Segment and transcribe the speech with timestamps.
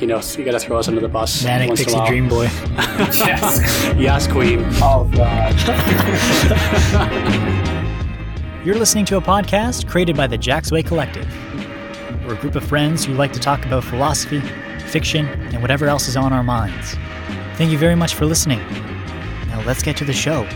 [0.00, 1.44] you know, you got to throw us under the bus.
[1.44, 2.06] Manic once in a Pixie while.
[2.08, 2.44] Dream Boy.
[3.14, 3.94] yes.
[3.96, 4.64] Yes, Queen.
[4.76, 5.54] Oh god.
[8.64, 11.28] You're listening to a podcast created by the Jacksway Collective.
[12.26, 14.40] We're a group of friends who like to talk about philosophy,
[14.86, 16.94] fiction, and whatever else is on our minds.
[17.56, 18.60] Thank you very much for listening.
[19.48, 20.46] Now let's get to the show.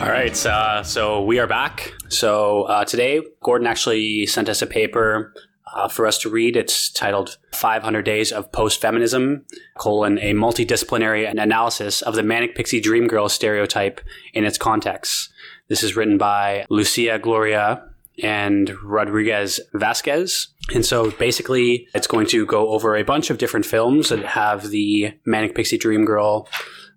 [0.00, 1.95] All right, uh, so we are back.
[2.08, 5.32] So uh, today, Gordon actually sent us a paper
[5.74, 6.56] uh, for us to read.
[6.56, 9.44] It's titled 500 Days of Post-Feminism,
[9.78, 14.00] colon, a multidisciplinary analysis of the Manic Pixie Dream Girl stereotype
[14.32, 15.30] in its context.
[15.68, 17.82] This is written by Lucia Gloria
[18.22, 20.48] and Rodriguez Vasquez.
[20.74, 24.70] And so basically, it's going to go over a bunch of different films that have
[24.70, 26.48] the Manic Pixie Dream Girl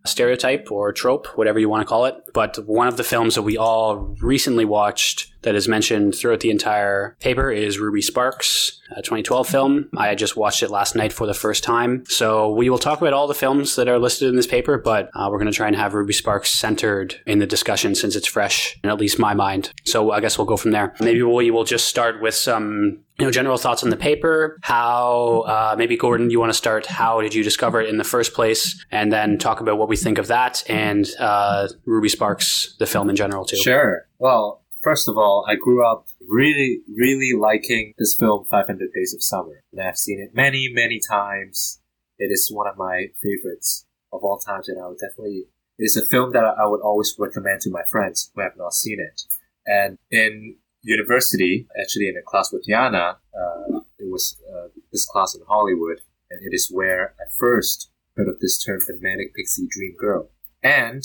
[0.05, 2.15] stereotype or trope, whatever you want to call it.
[2.33, 6.49] But one of the films that we all recently watched that is mentioned throughout the
[6.49, 9.89] entire paper is Ruby Sparks, a 2012 film.
[9.97, 12.03] I just watched it last night for the first time.
[12.07, 15.09] So we will talk about all the films that are listed in this paper, but
[15.13, 18.27] uh, we're going to try and have Ruby Sparks centered in the discussion since it's
[18.27, 19.71] fresh in at least my mind.
[19.85, 20.93] So I guess we'll go from there.
[20.99, 25.43] Maybe we will just start with some you know general thoughts on the paper how
[25.45, 28.33] uh, maybe gordon you want to start how did you discover it in the first
[28.33, 32.85] place and then talk about what we think of that and uh, ruby sparks the
[32.85, 34.07] film in general too Sure.
[34.17, 39.23] Well, first of all, I grew up really, really liking this film, 500 Days of
[39.23, 39.63] Summer.
[39.71, 41.81] And I've seen it many, many times.
[42.17, 45.45] It is one of my favorites of all times, and I would definitely,
[45.77, 48.73] it is a film that I would always recommend to my friends who have not
[48.73, 49.21] seen it.
[49.65, 55.35] And in university, actually in a class with Yana, uh, it was uh, this class
[55.35, 55.99] in Hollywood,
[56.29, 60.29] and it is where I first heard of this term, the Manic Pixie Dream Girl.
[60.63, 61.03] And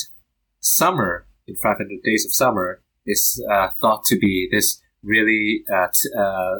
[0.61, 6.11] summer in 500 Days of Summer is uh, thought to be this really uh, t-
[6.19, 6.57] uh,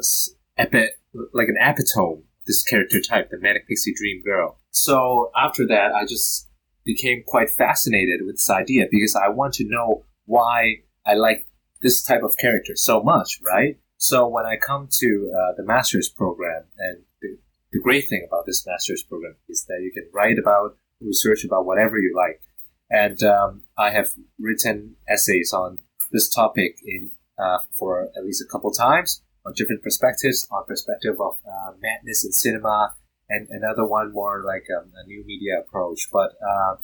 [0.57, 0.91] epi-
[1.33, 4.59] like an epitome, this character type, the Manic Pixie Dream Girl.
[4.71, 6.47] So after that, I just
[6.85, 11.47] became quite fascinated with this idea because I want to know why I like
[11.81, 13.77] this type of character so much, right?
[13.97, 17.37] So when I come to uh, the master's program, and the,
[17.71, 21.65] the great thing about this master's program is that you can write about, research about
[21.65, 22.41] whatever you like.
[22.89, 25.79] And um, I have written essays on
[26.15, 31.15] this topic in uh, for at least a couple times on different perspectives, on perspective
[31.19, 32.95] of uh, madness in cinema,
[33.29, 36.07] and another one more like um, a new media approach.
[36.11, 36.75] But uh,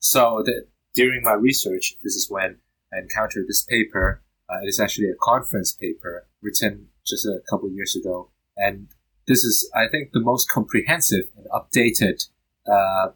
[0.00, 2.58] so the, during my research, this is when
[2.92, 4.22] I encountered this paper.
[4.50, 8.88] Uh, it is actually a conference paper written just a couple years ago, and
[9.26, 12.26] this is, I think, the most comprehensive and updated
[12.70, 13.12] uh,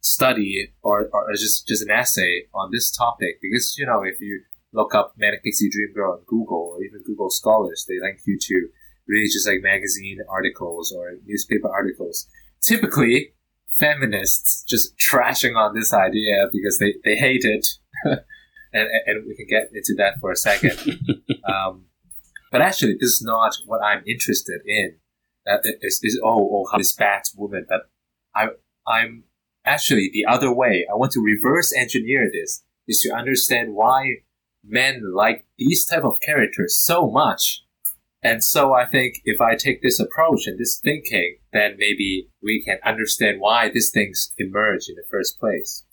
[0.00, 3.38] study or, or just just an essay on this topic.
[3.40, 4.42] Because you know, if you
[4.74, 8.38] look up Manic Pixie Dream Girl on Google or even Google Scholars, they link you
[8.38, 8.68] to
[9.06, 12.26] really just like magazine articles or newspaper articles.
[12.60, 13.34] Typically,
[13.78, 17.66] feminists just trashing on this idea because they, they hate it.
[18.04, 20.78] and, and we can get into that for a second.
[21.48, 21.86] um,
[22.50, 24.96] but actually, this is not what I'm interested in.
[25.46, 27.66] Uh, is, is oh, oh, how this bad woman.
[27.68, 27.90] But
[28.34, 28.48] I,
[28.86, 29.24] I'm
[29.64, 30.86] actually the other way.
[30.90, 34.18] I want to reverse engineer this, is to understand why
[34.66, 37.62] men like these type of characters so much.
[38.22, 42.62] And so I think if I take this approach and this thinking, then maybe we
[42.64, 45.84] can understand why these things emerge in the first place.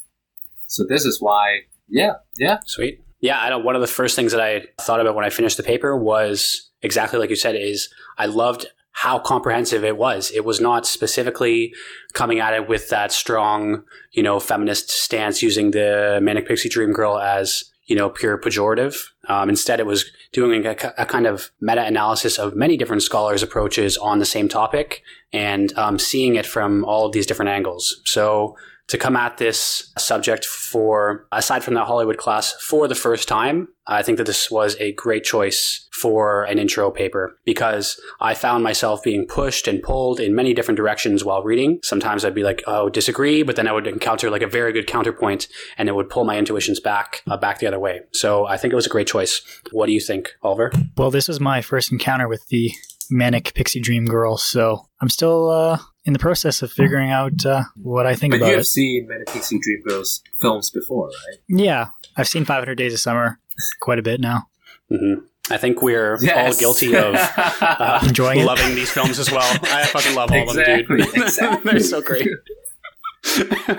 [0.67, 2.59] So this is why, yeah, yeah.
[2.65, 3.03] Sweet.
[3.19, 5.57] Yeah, I know one of the first things that I thought about when I finished
[5.57, 10.31] the paper was exactly like you said is I loved how comprehensive it was.
[10.31, 11.73] It was not specifically
[12.13, 16.93] coming at it with that strong, you know, feminist stance using the Manic Pixie Dream
[16.93, 19.09] Girl as, you know, pure pejorative.
[19.27, 23.43] Um, instead, it was doing a, a kind of meta analysis of many different scholars'
[23.43, 25.03] approaches on the same topic
[25.33, 28.01] and um, seeing it from all of these different angles.
[28.05, 28.55] So,
[28.91, 33.69] to come at this subject for, aside from that Hollywood class, for the first time,
[33.87, 38.65] I think that this was a great choice for an intro paper because I found
[38.65, 41.79] myself being pushed and pulled in many different directions while reading.
[41.83, 44.87] Sometimes I'd be like, oh, disagree, but then I would encounter like a very good
[44.87, 48.01] counterpoint and it would pull my intuitions back, uh, back the other way.
[48.11, 49.41] So I think it was a great choice.
[49.71, 50.69] What do you think, Oliver?
[50.97, 52.71] Well, this was my first encounter with the
[53.09, 57.63] Manic Pixie Dream Girl, so I'm still uh, in the process of figuring out uh,
[57.75, 58.57] what I think But about you it.
[58.57, 61.37] have seen Manic Pixie Dream Girls films before, right?
[61.47, 61.87] Yeah,
[62.17, 63.39] I've seen 500 Days of Summer
[63.81, 64.47] quite a bit now.
[64.89, 65.13] hmm
[65.49, 67.15] I think we're all guilty of
[67.61, 68.45] uh, Enjoying it?
[68.45, 69.57] loving these films as well.
[69.63, 70.99] I fucking love all of them, dude.
[71.15, 71.71] exactly.
[71.71, 72.27] They're so great.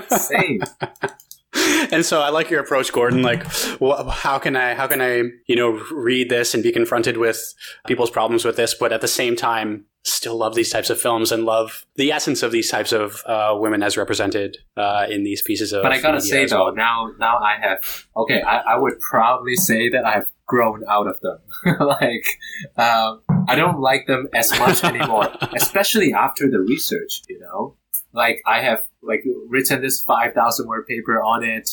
[0.08, 0.60] Same.
[1.92, 3.22] and so I like your approach, Gordon.
[3.22, 3.44] Like,
[3.80, 7.40] wh- how can I, how can I, you know, read this and be confronted with
[7.86, 11.30] people's problems with this, but at the same time, still love these types of films
[11.30, 15.42] and love the essence of these types of uh, women as represented uh, in these
[15.42, 15.82] pieces of.
[15.82, 16.74] But I gotta say though, well.
[16.74, 18.42] now now I have okay.
[18.42, 21.38] I, I would probably say that I've grown out of them.
[21.80, 22.26] like
[22.76, 27.22] um, I don't like them as much anymore, especially after the research.
[27.28, 27.76] You know,
[28.12, 31.70] like I have like written this five thousand word paper on it,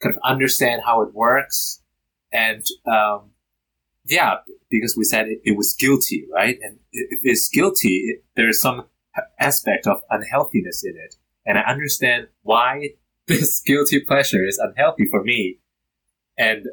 [0.00, 1.82] kind of understand how it works,
[2.32, 3.30] and um,
[4.04, 4.36] yeah,
[4.70, 6.58] because we said it, it was guilty, right?
[6.62, 8.86] And if it's guilty, it, there is some
[9.38, 11.16] aspect of unhealthiness in it,
[11.46, 12.90] and I understand why
[13.26, 15.58] this guilty pleasure is unhealthy for me.
[16.38, 16.66] And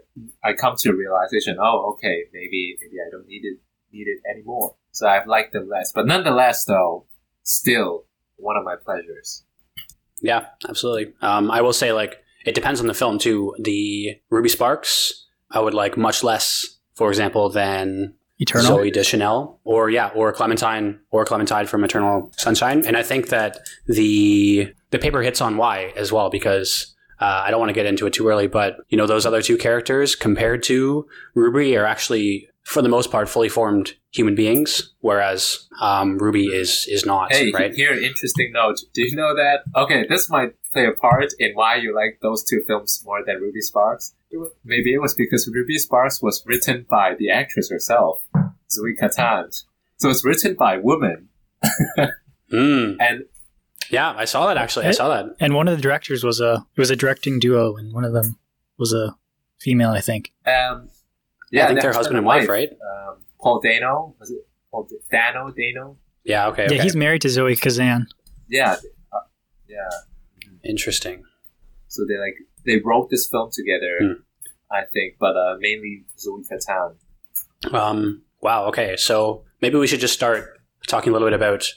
[0.44, 3.60] I come to a realization, oh, okay, maybe maybe I don't need it
[3.92, 4.76] need it anymore.
[4.92, 5.92] So I've liked them less.
[5.92, 7.06] But nonetheless though,
[7.44, 8.06] still
[8.38, 9.44] one of my pleasures.
[10.22, 11.14] Yeah, absolutely.
[11.22, 13.56] Um, I will say, like, it depends on the film too.
[13.60, 18.78] The Ruby Sparks, I would like much less, for example, than Eternal.
[18.78, 22.86] Zooey Deschanel, or yeah, or Clementine, or Clementine from Eternal Sunshine.
[22.86, 26.96] And I think that the the paper hits on why as well because.
[27.22, 29.42] Uh, I don't want to get into it too early, but you know those other
[29.42, 31.06] two characters compared to
[31.36, 36.88] Ruby are actually, for the most part, fully formed human beings, whereas um, Ruby is
[36.90, 37.34] is not.
[37.34, 37.74] Hey, right?
[37.74, 38.78] here interesting note.
[38.94, 39.64] Do you know that?
[39.76, 43.42] Okay, this might play a part in why you like those two films more than
[43.42, 44.16] Ruby Sparks.
[44.32, 48.22] It wa- Maybe it was because Ruby Sparks was written by the actress herself,
[48.72, 49.50] Zoe Kazan.
[49.98, 51.30] So it's written by women,
[52.52, 52.98] Mm.
[53.00, 53.26] and
[53.92, 54.86] Yeah, I saw that actually.
[54.88, 55.36] I saw that.
[55.40, 58.14] and one of the directors was a it was a directing duo, and one of
[58.14, 58.38] them
[58.78, 59.16] was a
[59.60, 60.32] female, I think.
[60.46, 60.90] um,
[61.52, 62.70] yeah, I think they're husband and wife, right?
[62.72, 64.40] Um, Paul Dano was it?
[64.72, 65.98] Paul D- Dano Dano?
[66.24, 66.48] Yeah.
[66.50, 66.64] Okay.
[66.66, 66.84] Yeah, okay.
[66.84, 68.08] he's married to Zoe Kazan.
[68.48, 68.74] Yeah,
[69.14, 69.20] uh,
[69.68, 69.90] yeah.
[70.64, 71.24] Interesting.
[71.88, 72.36] So they like
[72.66, 74.22] they wrote this film together, Hmm.
[74.72, 76.96] I think, but uh, mainly Zoe Kazan.
[77.74, 78.66] Um, wow.
[78.68, 78.96] Okay.
[78.98, 81.68] So maybe we should just start talking a little bit about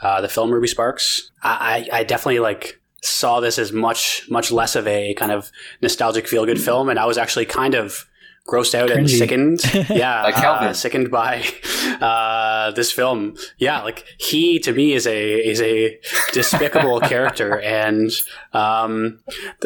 [0.00, 1.30] uh, the film Ruby Sparks.
[1.42, 5.50] I, I I definitely like saw this as much much less of a kind of
[5.80, 8.06] nostalgic feel good film, and I was actually kind of
[8.46, 9.60] grossed out and sickened.
[9.88, 10.68] Yeah, Like Calvin.
[10.68, 11.44] uh, sickened by
[12.00, 13.36] uh, this film.
[13.58, 15.98] Yeah, like he to me is a is a
[16.32, 18.10] despicable character, and
[18.52, 19.20] um,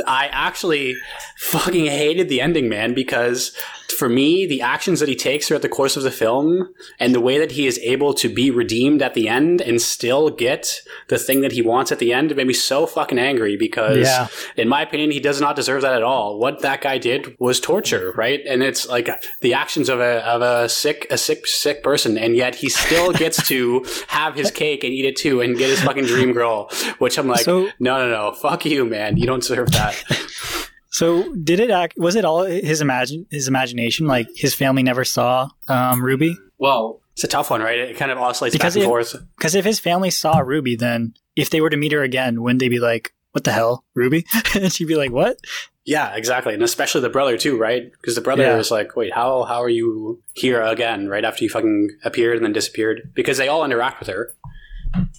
[0.06, 0.94] I actually
[1.38, 3.56] fucking hated the ending, man, because
[3.92, 7.20] for me, the actions that he takes throughout the course of the film and the
[7.20, 11.18] way that he is able to be redeemed at the end and still get the
[11.18, 14.28] thing that he wants at the end made me so fucking angry because, Yeah.
[14.56, 16.38] in my opinion, he does not deserve that at all.
[16.38, 18.40] What that guy did was torture, right?
[18.46, 19.08] And it's like
[19.40, 23.12] the actions of a, of a sick, a sick, sick person, and yet he still
[23.22, 26.70] gets to have his cake and eat it too and get his fucking dream girl,
[26.98, 29.16] which I'm like, So- no, no, no, fuck you, man.
[29.16, 29.94] You don't deserve that.
[30.96, 31.98] So did it act?
[31.98, 34.06] Was it all his imagine his imagination?
[34.06, 37.78] Like his family never saw um, Ruby Well, It's a tough one, right?
[37.78, 39.14] It kind of oscillates Because back and it- forth.
[39.36, 42.60] because if his family saw Ruby, then if they were to meet her again, wouldn't
[42.60, 45.36] they be like, "What the hell, Ruby?" and she'd be like, "What?"
[45.84, 47.92] Yeah, exactly, and especially the brother too, right?
[47.92, 48.56] Because the brother Yeah.
[48.58, 52.44] is like, "Wait, how how are you here again?" Right after you fucking appeared and
[52.46, 54.34] then disappeared, because they all interact with her.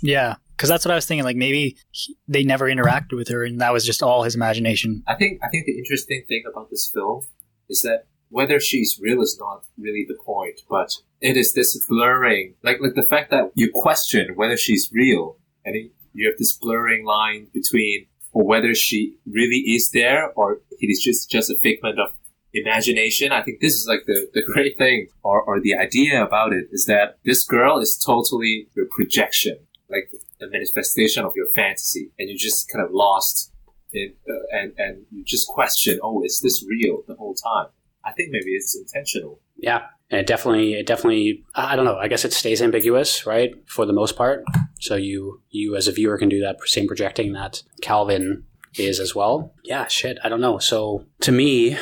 [0.02, 1.24] Yeah, because that's what I was thinking.
[1.24, 5.04] Like maybe he, they never interacted with her, and that was just all his imagination.
[5.08, 7.28] I think I think the interesting thing about this film
[7.70, 12.56] is that whether she's real is not really the point, but it is this blurring,
[12.64, 16.58] like like the fact that you question whether she's real, and it, you have this
[16.58, 22.00] blurring line between whether she really is there or it is just just a figment
[22.00, 22.12] of
[22.54, 23.32] imagination.
[23.32, 26.68] I think this is like the, the great thing or, or the idea about it
[26.72, 29.58] is that this girl is totally your projection,
[29.90, 33.52] like the manifestation of your fantasy, and you're just kind of lost
[33.94, 37.68] in, uh, and and you just question, oh, is this real the whole time?
[38.06, 39.42] I think maybe it's intentional.
[39.58, 41.98] Yeah, and it definitely, it definitely, I don't know.
[41.98, 44.44] I guess it stays ambiguous, right, for the most part.
[44.80, 48.46] So you, you as a viewer can do that same projecting that Calvin
[48.78, 49.54] is as well.
[49.64, 50.60] Yeah, shit, I don't know.
[50.60, 51.78] So to me,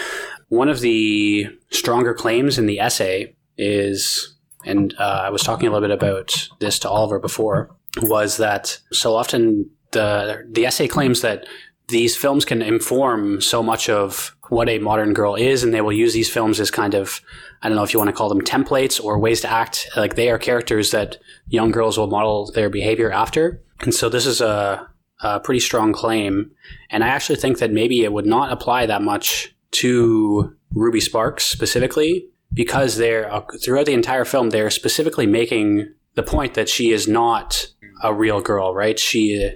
[0.50, 4.36] one of the stronger claims in the essay is,
[4.66, 8.80] and uh, I was talking a little bit about this to Oliver before, was that
[8.92, 11.46] so often the the essay claims that
[11.88, 15.94] these films can inform so much of what a modern girl is, and they will
[15.94, 17.22] use these films as kind of
[17.62, 19.88] I don't know if you want to call them templates or ways to act.
[19.96, 24.26] Like they are characters that young girls will model their behavior after, and so this
[24.26, 24.88] is a,
[25.22, 26.52] a pretty strong claim.
[26.90, 31.46] And I actually think that maybe it would not apply that much to Ruby Sparks
[31.46, 37.08] specifically because they're throughout the entire film they're specifically making the point that she is
[37.08, 37.68] not
[38.04, 38.98] a real girl, right?
[38.98, 39.52] She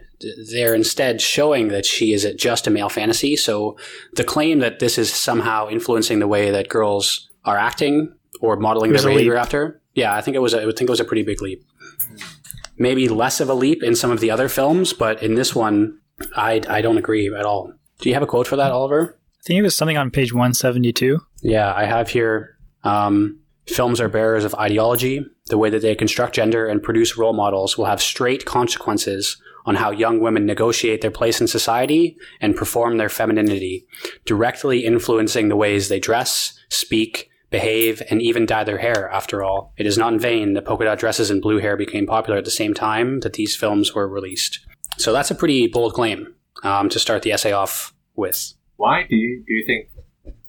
[0.52, 3.36] they're instead showing that she is just a male fantasy.
[3.36, 3.78] So
[4.14, 8.92] the claim that this is somehow influencing the way that girls are acting or modeling
[8.92, 10.54] their behavior after, yeah, I think it was.
[10.54, 11.64] A, I think it was a pretty big leap.
[12.78, 16.00] Maybe less of a leap in some of the other films, but in this one,
[16.36, 17.74] I I don't agree at all.
[18.00, 19.18] Do you have a quote for that, Oliver?
[19.40, 21.20] I think it was something on page one seventy two.
[21.42, 22.58] Yeah, I have here.
[22.84, 23.40] Um,
[23.70, 25.24] Films are bearers of ideology.
[25.50, 29.76] The way that they construct gender and produce role models will have straight consequences on
[29.76, 33.86] how young women negotiate their place in society and perform their femininity,
[34.26, 39.74] directly influencing the ways they dress, speak, behave, and even dye their hair, after all.
[39.78, 42.46] It is not in vain that polka dot dresses and blue hair became popular at
[42.46, 44.60] the same time that these films were released.
[44.98, 48.54] So that's a pretty bold claim um, to start the essay off with.
[48.76, 49.90] Why do you, do you think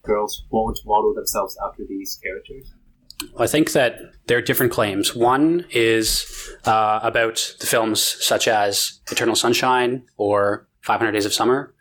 [0.03, 2.75] girls won't model themselves after these characters?
[3.39, 5.15] I think that there are different claims.
[5.15, 6.25] One is
[6.65, 11.75] uh, about the films such as Eternal Sunshine or 500 Days of Summer,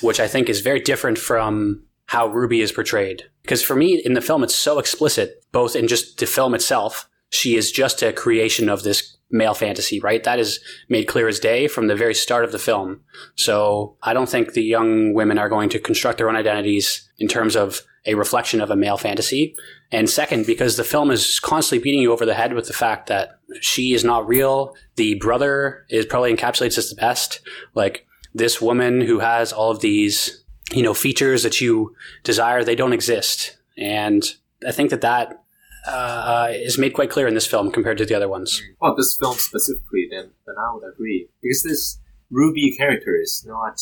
[0.00, 3.24] which I think is very different from how Ruby is portrayed.
[3.42, 7.08] Because for me, in the film, it's so explicit, both in just the film itself,
[7.30, 10.22] she is just a creation of this male fantasy, right?
[10.22, 13.00] That is made clear as day from the very start of the film.
[13.34, 17.26] So I don't think the young women are going to construct their own identities in
[17.26, 19.56] terms of a reflection of a male fantasy.
[19.92, 23.08] And second, because the film is constantly beating you over the head with the fact
[23.08, 24.76] that she is not real.
[24.96, 27.40] The brother is probably encapsulates this the best.
[27.74, 32.74] Like this woman who has all of these, you know, features that you desire, they
[32.74, 33.56] don't exist.
[33.76, 34.24] And
[34.66, 35.44] I think that that
[35.86, 38.60] uh, is made quite clear in this film compared to the other ones.
[38.80, 43.80] Well, this film specifically, then, then I would agree because this Ruby character is not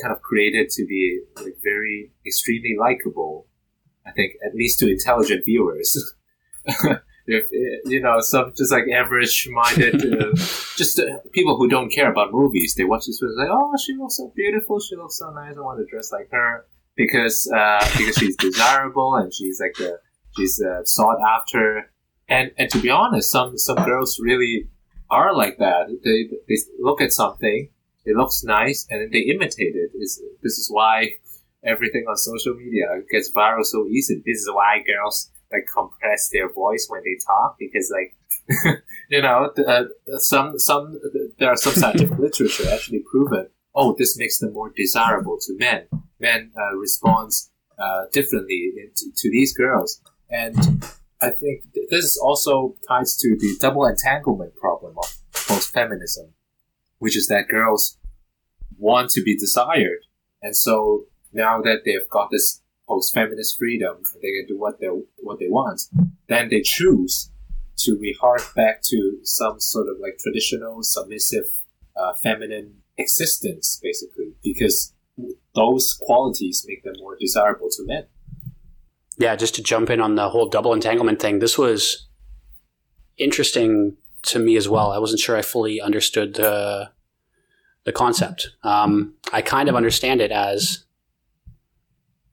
[0.00, 3.46] kind of created to be like very extremely likable.
[4.06, 6.14] I think at least to intelligent viewers.
[7.26, 10.34] you know, some just like average-minded, uh,
[10.76, 13.94] just uh, people who don't care about movies, they watch this film like, oh, she
[13.96, 17.86] looks so beautiful, she looks so nice, I want to dress like her because uh,
[17.96, 19.98] because she's desirable and she's like the
[20.36, 21.90] she's uh, sought after.
[22.28, 24.68] And and to be honest, some some girls really
[25.10, 25.86] are like that.
[26.02, 27.68] They they look at something
[28.06, 29.90] it looks nice, and they imitate it.
[29.94, 31.10] It's, this is why
[31.64, 34.22] everything on social media gets viral so easily.
[34.24, 38.16] This is why girls like compress their voice when they talk because like
[39.10, 39.84] you know uh,
[40.18, 40.98] some some
[41.38, 45.86] there are some scientific literature actually proven oh this makes them more desirable to men.
[46.18, 50.56] Men uh, responds uh, differently to, to these girls, and
[51.20, 56.32] I think this is also ties to the double entanglement problem of post feminism
[56.98, 57.98] which is that girls
[58.78, 60.04] want to be desired.
[60.42, 64.88] And so now that they've got this post feminist freedom, they can do what they
[65.18, 65.82] what they want.
[66.28, 67.30] Then they choose
[67.78, 71.44] to rehark back to some sort of like traditional submissive
[71.96, 74.94] uh, feminine existence, basically, because
[75.54, 78.06] those qualities make them more desirable to men.
[79.18, 82.06] Yeah, just to jump in on the whole double entanglement thing, this was
[83.16, 83.96] interesting
[84.26, 84.90] to me as well.
[84.90, 86.90] I wasn't sure I fully understood the
[87.84, 88.48] the concept.
[88.64, 90.84] Um, I kind of understand it as,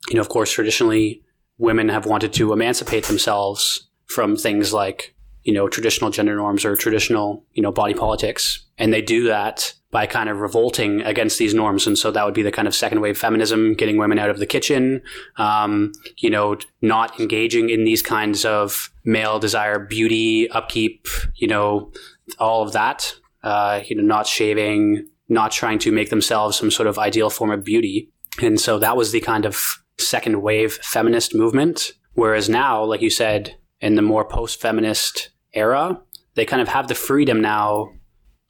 [0.09, 1.21] you know, of course, traditionally
[1.59, 5.12] women have wanted to emancipate themselves from things like,
[5.43, 8.65] you know, traditional gender norms or traditional, you know, body politics.
[8.77, 11.85] And they do that by kind of revolting against these norms.
[11.85, 14.39] And so that would be the kind of second wave feminism, getting women out of
[14.39, 15.01] the kitchen,
[15.37, 21.91] um, you know, not engaging in these kinds of male desire, beauty, upkeep, you know,
[22.39, 26.87] all of that, uh, you know, not shaving, not trying to make themselves some sort
[26.87, 28.09] of ideal form of beauty.
[28.41, 29.61] And so that was the kind of
[29.99, 31.91] second wave feminist movement.
[32.13, 35.99] Whereas now, like you said, in the more post feminist era,
[36.35, 37.91] they kind of have the freedom now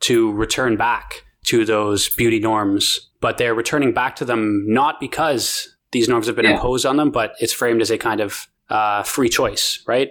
[0.01, 5.75] to return back to those beauty norms, but they're returning back to them not because
[5.91, 6.55] these norms have been yeah.
[6.55, 10.09] imposed on them, but it's framed as a kind of uh, free choice, right?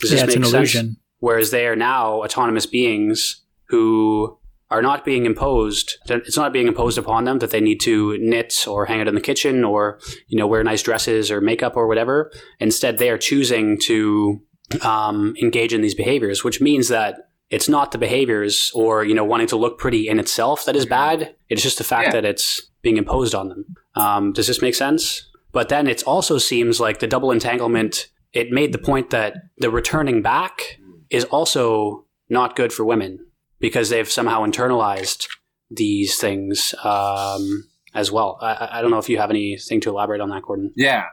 [0.00, 0.54] Does yeah, this make sense?
[0.54, 0.96] Illusion.
[1.20, 4.38] Whereas they are now autonomous beings who
[4.70, 5.96] are not being imposed.
[6.08, 9.14] It's not being imposed upon them that they need to knit or hang out in
[9.14, 12.30] the kitchen or you know wear nice dresses or makeup or whatever.
[12.60, 14.40] Instead, they are choosing to
[14.82, 19.24] um, engage in these behaviors, which means that it's not the behaviors or you know
[19.24, 21.34] wanting to look pretty in itself that is bad.
[21.48, 22.12] It's just the fact yeah.
[22.12, 23.76] that it's being imposed on them.
[23.94, 25.28] Um, does this make sense?
[25.52, 28.08] But then it also seems like the double entanglement.
[28.32, 33.24] It made the point that the returning back is also not good for women
[33.58, 35.26] because they've somehow internalized
[35.70, 38.38] these things um, as well.
[38.40, 40.72] I, I, don't know if you have anything to elaborate on that, Gordon.
[40.76, 41.04] Yeah.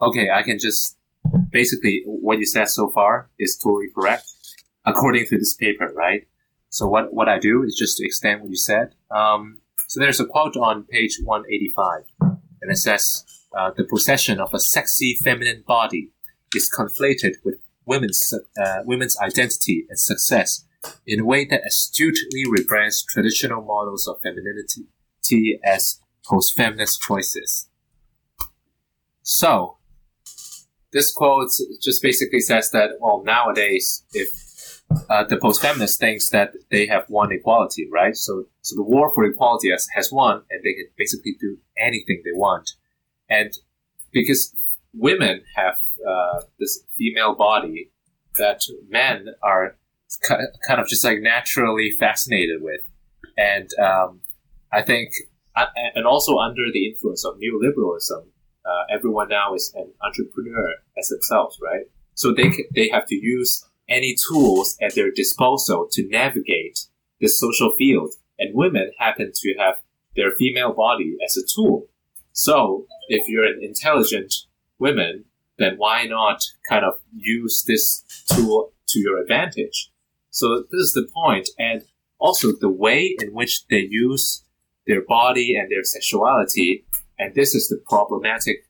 [0.00, 0.96] Okay, I can just
[1.50, 4.24] basically what you said so far is totally correct
[4.84, 6.26] according to this paper, right?
[6.70, 8.94] So what, what I do is just to extend what you said.
[9.10, 13.24] Um, so there's a quote on page 185, and it says,
[13.56, 16.10] uh, the possession of a sexy feminine body
[16.56, 20.64] is conflated with women's, uh, women's identity and success
[21.06, 24.86] in a way that astutely rebrands traditional models of femininity
[25.64, 27.68] as post-feminist choices.
[29.22, 29.78] So,
[30.92, 34.28] this quote just basically says that, well, nowadays, if
[35.08, 38.16] uh, the post-feminist thinks that they have won equality, right?
[38.16, 42.22] So, so the war for equality has, has won, and they can basically do anything
[42.24, 42.72] they want.
[43.30, 43.52] And
[44.12, 44.54] because
[44.92, 47.90] women have uh, this female body
[48.36, 49.76] that men are
[50.28, 52.82] kind of just like naturally fascinated with,
[53.38, 54.20] and um,
[54.70, 55.12] I think,
[55.56, 58.26] uh, and also under the influence of neoliberalism,
[58.64, 61.86] uh, everyone now is an entrepreneur as themselves, right?
[62.14, 66.86] So they they have to use any tools at their disposal to navigate
[67.20, 69.76] this social field, and women happen to have
[70.16, 71.86] their female body as a tool.
[72.32, 74.34] So if you're an intelligent
[74.78, 75.24] woman,
[75.58, 79.90] then why not kind of use this tool to your advantage?
[80.30, 81.82] So this is the point, and
[82.18, 84.44] also the way in which they use
[84.86, 86.84] their body and their sexuality,
[87.22, 88.66] and this is the problematic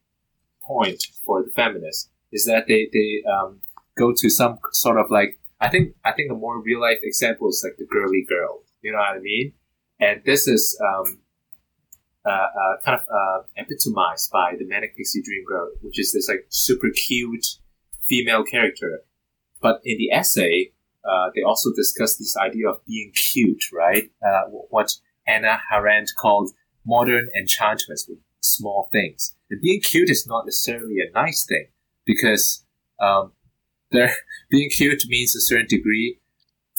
[0.61, 3.61] point for the feminists, is that they they um,
[3.97, 7.49] go to some sort of like I think I think a more real life example
[7.49, 8.63] is like the girly girl.
[8.83, 9.53] You know what I mean?
[10.01, 11.21] And this is um,
[12.27, 16.29] uh, uh, kind of uh, epitomized by the Manic Pixie Dream Girl, which is this
[16.29, 17.47] like super cute
[18.09, 19.03] female character.
[19.61, 20.73] But in the essay,
[21.05, 24.11] uh, they also discuss this idea of being cute, right?
[24.27, 24.93] Uh, what
[25.27, 26.51] Hannah Arendt called
[26.85, 28.09] modern enchantments
[28.43, 29.35] small things.
[29.51, 31.67] And being cute is not necessarily a nice thing
[32.05, 32.65] because
[33.01, 33.33] um,
[33.91, 34.15] there,
[34.51, 36.19] being cute means a certain degree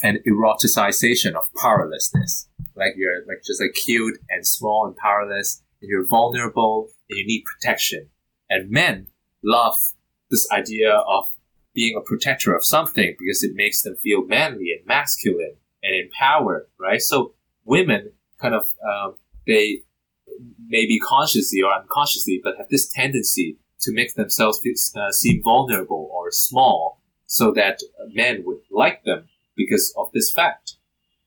[0.03, 2.48] an eroticization of powerlessness.
[2.75, 7.25] Like you're like just like cute and small and powerless, and you're vulnerable and you
[7.25, 8.10] need protection.
[8.50, 9.08] And men
[9.43, 9.75] love
[10.29, 11.29] this idea of
[11.74, 16.67] being a protector of something because it makes them feel manly and masculine and empowered,
[16.79, 17.01] right?
[17.01, 17.34] So
[17.65, 19.15] women kind of um,
[19.47, 19.84] they
[20.73, 24.59] maybe consciously or unconsciously, but have this tendency to make themselves
[24.95, 27.77] uh, seem vulnerable or small, so that
[28.12, 29.21] men would like them
[29.55, 30.77] because of this fact.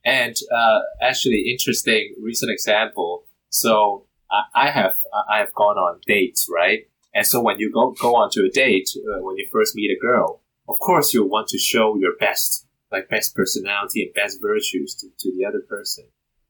[0.04, 3.24] And uh, actually, interesting recent example.
[3.50, 4.06] So
[4.54, 4.94] I, have
[5.30, 6.80] I have gone on dates, right?
[7.14, 10.04] And so when you go go onto a date, uh, when you first meet a
[10.08, 14.94] girl, of course you want to show your best, like best personality and best virtues
[15.00, 16.04] to, to the other person.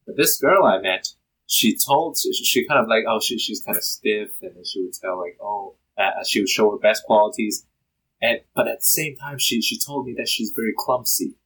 [0.06, 1.04] But this girl I met,
[1.46, 4.64] she told she, she kind of like oh she, she's kind of stiff, and then
[4.64, 7.66] she would tell like oh uh, she would show her best qualities,
[8.20, 11.36] and but at the same time she she told me that she's very clumsy,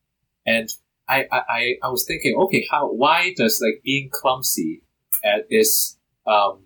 [0.46, 0.68] and
[1.08, 4.82] I I, I was thinking okay how why does like being clumsy
[5.24, 6.64] at is um,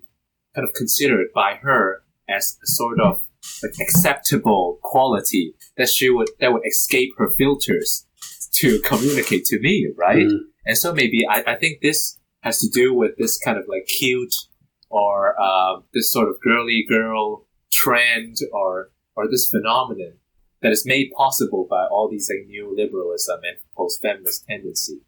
[0.55, 3.21] kind of considered by her as a sort of
[3.61, 8.07] like acceptable quality that she would that would escape her filters
[8.53, 10.25] to communicate to me, right?
[10.25, 10.39] Mm.
[10.65, 13.87] And so maybe I, I think this has to do with this kind of like
[13.87, 14.35] cute
[14.89, 20.13] or uh, this sort of girly girl trend or or this phenomenon
[20.61, 24.99] that is made possible by all these like neoliberalism and post-feminist tendency.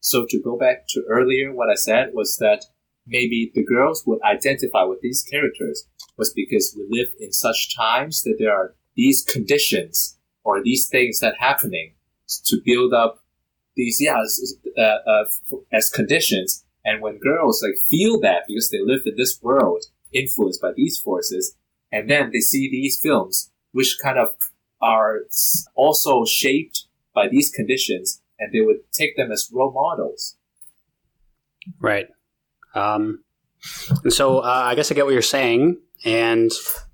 [0.00, 2.64] So to go back to earlier, what I said was that
[3.06, 8.22] maybe the girls would identify with these characters was because we live in such times
[8.22, 11.94] that there are these conditions or these things that happening
[12.44, 13.20] to build up
[13.76, 14.22] these yeah
[14.78, 15.24] uh, uh,
[15.72, 20.62] as conditions and when girls like feel that because they live in this world influenced
[20.62, 21.54] by these forces
[21.92, 24.30] and then they see these films which kind of
[24.80, 25.20] are
[25.74, 30.36] also shaped by these conditions and they would take them as role models.
[31.80, 32.06] Right.
[32.74, 33.24] Um,
[34.04, 36.52] and so uh, I guess I get what you're saying, and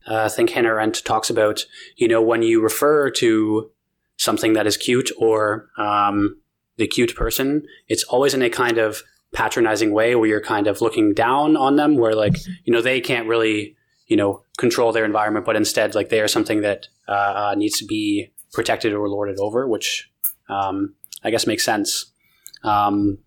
[0.09, 3.71] uh, I think Hannah Arendt talks about you know when you refer to
[4.17, 6.41] something that is cute or um,
[6.77, 9.03] the cute person, it's always in a kind of
[9.33, 13.01] patronizing way where you're kind of looking down on them, where like you know they
[13.01, 17.13] can't really you know control their environment, but instead like they are something that uh,
[17.51, 20.11] uh needs to be protected or lorded over, which
[20.49, 22.13] um, I guess makes sense.
[22.63, 23.19] Um,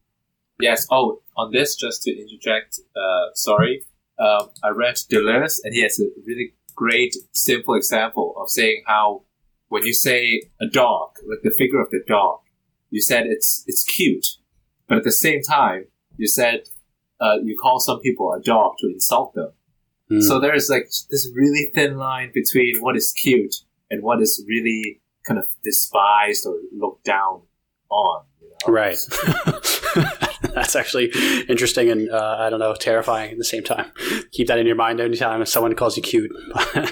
[0.60, 0.88] yes.
[0.92, 3.84] Oh, on this, just to interject, uh, sorry,
[4.20, 9.24] um, I read Deleuze, and he has a really great, simple example of saying how
[9.68, 12.40] when you say a dog, like the figure of the dog,
[12.90, 14.26] you said it's it's cute,
[14.88, 15.86] but at the same time,
[16.18, 16.64] you said
[17.20, 19.52] uh, you call some people a dog to insult them.
[20.12, 20.22] Mm.
[20.22, 23.56] So there is like this really thin line between what is cute
[23.90, 27.42] and what is really kind of despised or looked down
[27.90, 28.24] on.
[28.42, 28.74] You know?
[28.74, 28.98] Right.
[30.54, 31.12] That's actually
[31.50, 33.92] interesting and uh, I don't know, terrifying at the same time.
[34.32, 36.32] Keep that in your mind anytime someone calls you cute.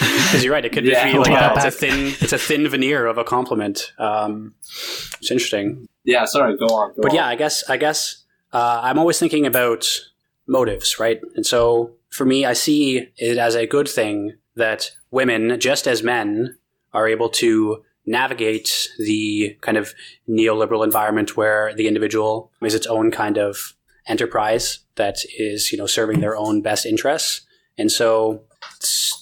[0.00, 2.38] Because you're right, it could Yeah, just be like a, it's a thin, it's a
[2.38, 3.92] thin veneer of a compliment.
[3.98, 6.90] Um, it's interesting, Yeah, sorry, go on.
[6.94, 7.16] Go but on.
[7.16, 9.86] yeah, I guess I guess uh, I'm always thinking about
[10.46, 11.20] motives, right?
[11.36, 16.02] And so for me, I see it as a good thing that women, just as
[16.02, 16.56] men,
[16.92, 19.94] are able to navigate the kind of
[20.28, 23.74] neoliberal environment where the individual is its own kind of
[24.06, 27.42] enterprise that is, you know, serving their own best interests.
[27.78, 28.42] And so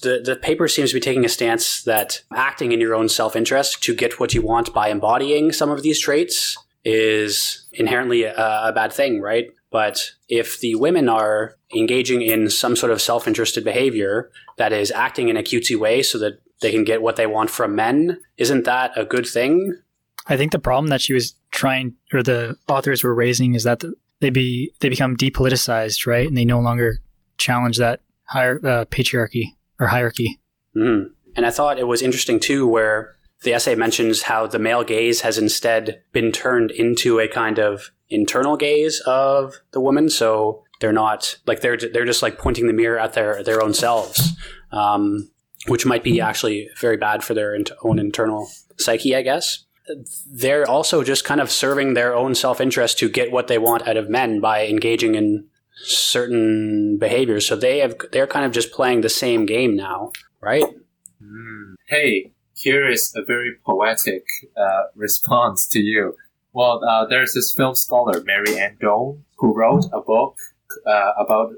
[0.01, 3.35] the, the paper seems to be taking a stance that acting in your own self
[3.35, 8.33] interest to get what you want by embodying some of these traits is inherently a,
[8.35, 9.49] a bad thing, right?
[9.71, 14.91] But if the women are engaging in some sort of self interested behavior that is
[14.91, 18.19] acting in a cutesy way so that they can get what they want from men,
[18.37, 19.79] isn't that a good thing?
[20.27, 23.83] I think the problem that she was trying, or the authors were raising, is that
[24.19, 26.27] they be they become depoliticized, right?
[26.27, 26.99] And they no longer
[27.37, 30.39] challenge that higher uh, patriarchy or hierarchy.
[30.75, 31.11] Mm.
[31.35, 35.21] And I thought it was interesting too, where the essay mentions how the male gaze
[35.21, 40.09] has instead been turned into a kind of internal gaze of the woman.
[40.09, 43.73] So they're not like they're they're just like pointing the mirror at their their own
[43.73, 44.33] selves,
[44.71, 45.29] um,
[45.67, 49.65] which might be actually very bad for their own internal psyche, I guess.
[50.31, 53.87] They're also just kind of serving their own self interest to get what they want
[53.87, 55.47] out of men by engaging in
[55.83, 57.45] certain behaviors.
[57.45, 60.65] So they have they're kind of just playing the same game now, right?
[61.21, 61.75] Mm.
[61.87, 64.25] Hey, here is a very poetic
[64.57, 66.15] uh, response to you.
[66.51, 70.37] Well, uh, there's this film scholar, Mary Ann Doane, who wrote a book
[70.85, 71.53] uh, about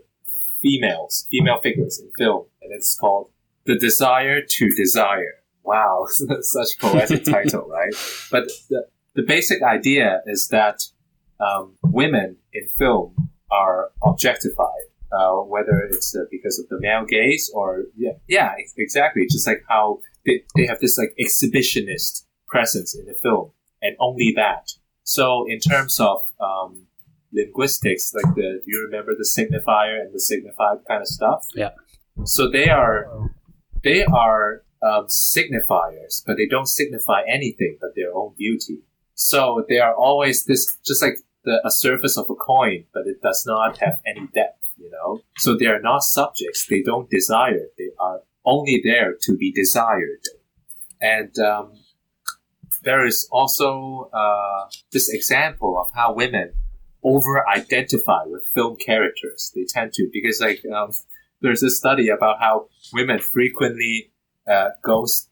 [0.61, 3.31] females, female figures in film, and it's called
[3.65, 5.41] The Desire to Desire.
[5.63, 6.05] Wow,
[6.41, 7.93] such a poetic title, right?
[8.29, 8.85] But the,
[9.15, 10.83] the basic idea is that
[11.39, 17.49] um, women in film are objectified, uh, whether it's uh, because of the male gaze
[17.55, 19.25] or yeah, yeah, exactly.
[19.29, 24.33] Just like how they, they have this like exhibitionist presence in the film, and only
[24.35, 24.71] that.
[25.03, 26.87] So in terms of um,
[27.33, 31.45] linguistics, like the do you remember the signifier and the signified kind of stuff?
[31.55, 31.71] Yeah.
[32.25, 33.29] So they are
[33.83, 38.79] they are um, signifiers, but they don't signify anything but their own beauty.
[39.13, 43.21] So they are always this, just like the, a surface of a coin, but it
[43.21, 45.21] does not have any depth, you know?
[45.37, 46.65] So they are not subjects.
[46.67, 47.67] They don't desire.
[47.77, 50.23] They are only there to be desired.
[51.01, 51.73] And, um,
[52.83, 56.53] there is also, uh, this example of how women
[57.03, 59.51] over identify with film characters.
[59.55, 60.91] They tend to, because like, um,
[61.41, 64.11] there's a study about how women frequently
[64.47, 64.69] uh,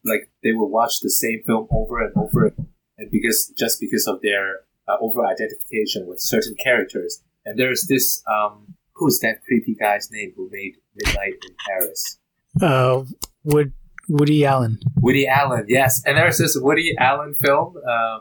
[0.05, 2.53] like they will watch the same film over and over,
[2.97, 7.23] and because just because of their uh, over identification with certain characters.
[7.45, 12.18] And there's this um, who's that creepy guy's name who made Midnight in Paris?
[12.61, 13.03] Uh,
[13.43, 13.73] Wood
[14.07, 14.79] Woody Allen.
[14.99, 16.01] Woody Allen, yes.
[16.05, 18.19] And there's this Woody Allen film, uh,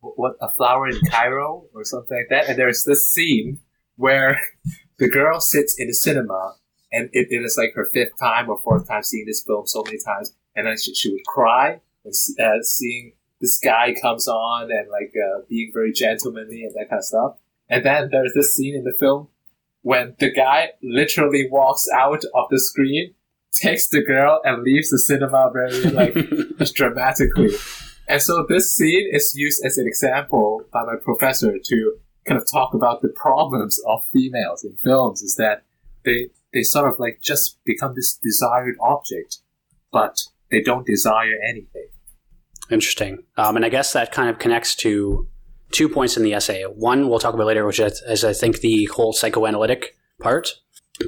[0.00, 2.48] what a flower in Cairo or something like that.
[2.48, 3.58] And there's this scene
[3.96, 4.40] where
[4.98, 6.54] the girl sits in the cinema
[6.92, 9.82] and it, it is like her fifth time or fourth time seeing this film so
[9.84, 14.88] many times, and then she, she would cry uh, seeing this guy comes on and
[14.90, 17.36] like uh, being very gentlemanly and that kind of stuff.
[17.68, 19.28] And then there's this scene in the film
[19.82, 23.14] when the guy literally walks out of the screen,
[23.60, 26.14] takes the girl, and leaves the cinema very like
[26.74, 27.50] dramatically.
[28.08, 32.46] And so this scene is used as an example by my professor to kind of
[32.50, 35.64] talk about the problems of females in films is that
[36.04, 39.38] they they sort of like just become this desired object,
[39.92, 41.88] but they don't desire anything.
[42.70, 43.24] Interesting.
[43.36, 45.28] Um, and I guess that kind of connects to
[45.72, 46.62] two points in the essay.
[46.64, 50.54] One we'll talk about later, which is, is I think the whole psychoanalytic part.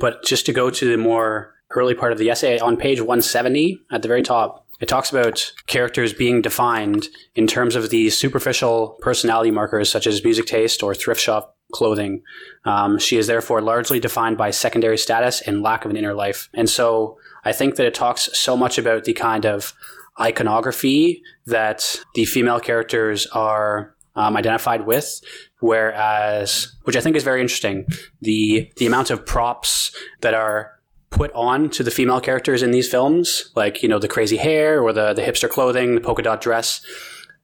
[0.00, 3.80] But just to go to the more early part of the essay, on page 170
[3.90, 8.98] at the very top, it talks about characters being defined in terms of these superficial
[9.02, 12.22] personality markers such as music taste or thrift shop clothing.
[12.64, 16.48] Um, she is therefore largely defined by secondary status and lack of an inner life.
[16.54, 19.74] And so I think that it talks so much about the kind of
[20.18, 25.20] iconography that the female characters are um, identified with,
[25.61, 27.87] whereas, which I think is very interesting,
[28.20, 30.72] the the amount of props that are
[31.11, 34.81] put on to the female characters in these films, like you know the crazy hair
[34.83, 36.81] or the the hipster clothing, the polka dot dress,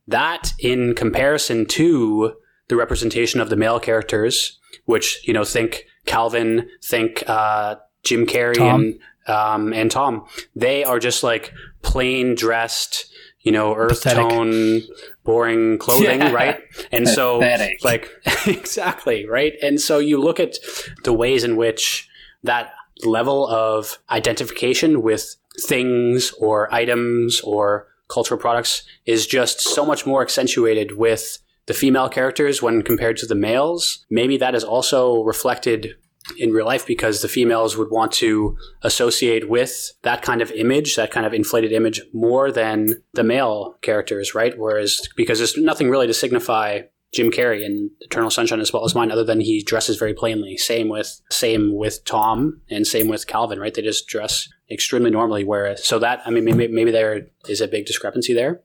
[0.08, 2.34] that in comparison to
[2.68, 8.54] the representation of the male characters, which you know think Calvin, think uh, Jim Carrey
[8.56, 8.80] Tom.
[8.80, 8.98] and
[9.28, 10.24] um, and Tom,
[10.54, 11.52] they are just like
[11.82, 14.28] plain dressed, you know, earth Pathetic.
[14.30, 14.82] tone,
[15.24, 16.30] boring clothing, Yeah.
[16.32, 16.60] right?
[16.92, 17.40] And so,
[17.82, 18.08] like,
[18.46, 19.54] exactly, right?
[19.60, 20.54] And so you look at
[21.02, 22.08] the ways in which
[22.44, 22.72] that
[23.04, 30.22] level of identification with things or items or cultural products is just so much more
[30.22, 34.04] accentuated with the female characters when compared to the males.
[34.10, 35.96] Maybe that is also reflected
[36.38, 40.96] in real life because the females would want to associate with that kind of image,
[40.96, 44.56] that kind of inflated image, more than the male characters, right?
[44.58, 46.82] Whereas, because there's nothing really to signify
[47.16, 50.56] Jim Carrey in Eternal Sunshine as well as mine, other than he dresses very plainly.
[50.58, 53.72] Same with same with Tom, and same with Calvin, right?
[53.72, 55.42] They just dress extremely normally.
[55.42, 58.60] Whereas, so that I mean, maybe, maybe there is a big discrepancy there,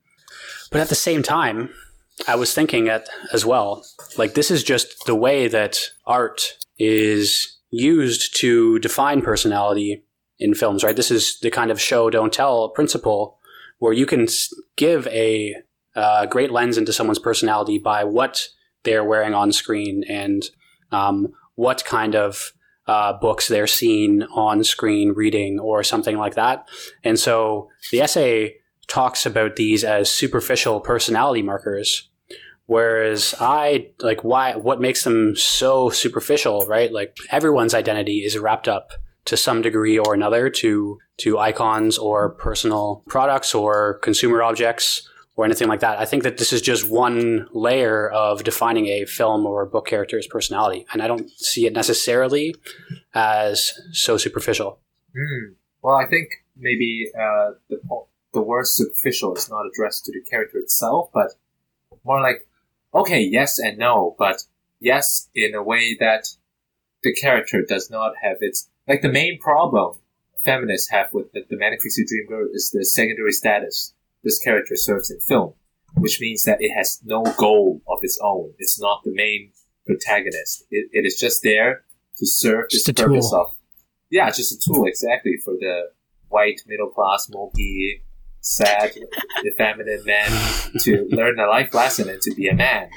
[0.69, 1.69] but at the same time,
[2.27, 3.85] I was thinking at as well,
[4.17, 10.03] like this is just the way that art is used to define personality
[10.39, 10.95] in films, right?
[10.95, 13.39] This is the kind of show don't tell principle
[13.79, 14.27] where you can
[14.75, 15.55] give a
[15.95, 18.47] uh, great lens into someone's personality by what
[18.83, 20.43] they're wearing on screen and
[20.91, 22.51] um, what kind of
[22.87, 26.67] uh, books they're seen on screen reading or something like that.
[27.03, 28.55] And so the essay
[28.87, 32.09] talks about these as superficial personality markers
[32.65, 38.67] whereas i like why what makes them so superficial right like everyone's identity is wrapped
[38.67, 38.91] up
[39.25, 45.45] to some degree or another to to icons or personal products or consumer objects or
[45.45, 45.97] anything like that.
[45.99, 50.27] I think that this is just one layer of defining a film or book character's
[50.27, 52.55] personality and i don't see it necessarily
[53.13, 54.79] as so superficial.
[55.15, 55.53] Hmm.
[55.81, 57.79] Well, I think maybe uh, the
[58.33, 61.33] the word superficial is not addressed to the character itself, but
[62.05, 62.47] more like,
[62.93, 64.43] okay, yes and no, but
[64.79, 66.27] yes in a way that
[67.03, 69.97] the character does not have its like the main problem
[70.43, 74.75] feminists have with the, the Manic Pixie Dream Girl is the secondary status this character
[74.75, 75.53] serves in film,
[75.95, 78.53] which means that it has no goal of its own.
[78.59, 79.51] It's not the main
[79.85, 80.63] protagonist.
[80.69, 81.83] It, it is just there
[82.17, 83.41] to serve Just this a purpose tool.
[83.41, 83.47] of
[84.09, 85.89] yeah, just a tool exactly for the
[86.27, 88.01] white middle class, mopey,
[88.41, 88.91] sad,
[89.45, 90.29] effeminate man
[90.79, 92.89] to learn a life lesson and to be a man.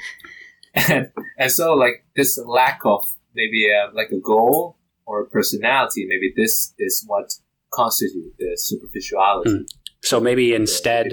[0.89, 6.05] And and so like this lack of maybe uh, like a goal or a personality,
[6.07, 7.31] maybe this is what
[7.73, 9.49] constitutes the superficiality.
[9.51, 9.65] Mm.
[10.05, 11.07] So maybe instead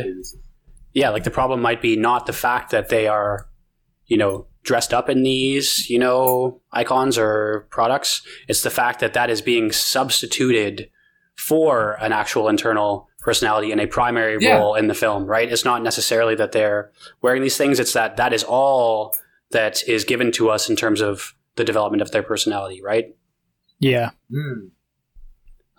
[0.94, 3.48] yeah, like the problem might be not the fact that they are,
[4.06, 8.20] you know, dressed up in these, you know, icons or products.
[8.46, 10.90] It's the fact that that is being substituted
[11.34, 14.58] for an actual internal personality and a primary Yeah.
[14.58, 15.50] role in the film, right?
[15.50, 17.80] It's not necessarily that they're wearing these things.
[17.80, 19.14] It's that that is all
[19.50, 23.06] that is given to us in terms of the development of their personality, right?
[23.78, 24.10] Yeah.
[24.30, 24.70] Mm.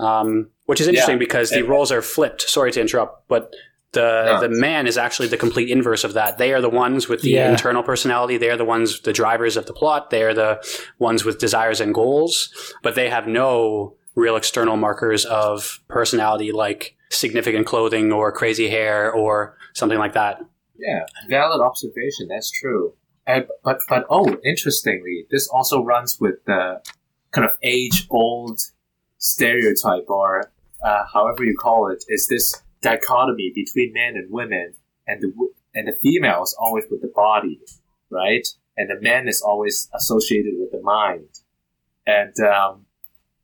[0.03, 1.19] Um, which is interesting Yeah.
[1.27, 2.41] because the And- roles are flipped.
[2.41, 3.53] Sorry to interrupt, but
[3.93, 4.41] the No.
[4.41, 6.37] the man is actually the complete inverse of that.
[6.39, 7.51] They are the ones with the Yeah.
[7.51, 8.37] internal personality.
[8.37, 10.09] They are the ones, the drivers of the plot.
[10.09, 10.59] They are the
[10.99, 12.49] ones with desires and goals,
[12.81, 19.11] but they have no real external markers of personality like significant clothing or crazy hair
[19.11, 20.39] or something like that.
[20.77, 22.27] Yeah, valid observation.
[22.29, 22.93] That's true.
[23.27, 26.81] And, but but oh, interestingly, this also runs with the
[27.31, 28.59] kind of age-old
[29.23, 30.51] stereotype, or
[30.83, 34.73] uh, however you call it, is this dichotomy between men and women,
[35.07, 35.31] and the
[35.73, 37.59] and the female is always with the body,
[38.11, 38.47] right?
[38.77, 41.29] And the man is always associated with the mind,
[42.05, 42.85] and um,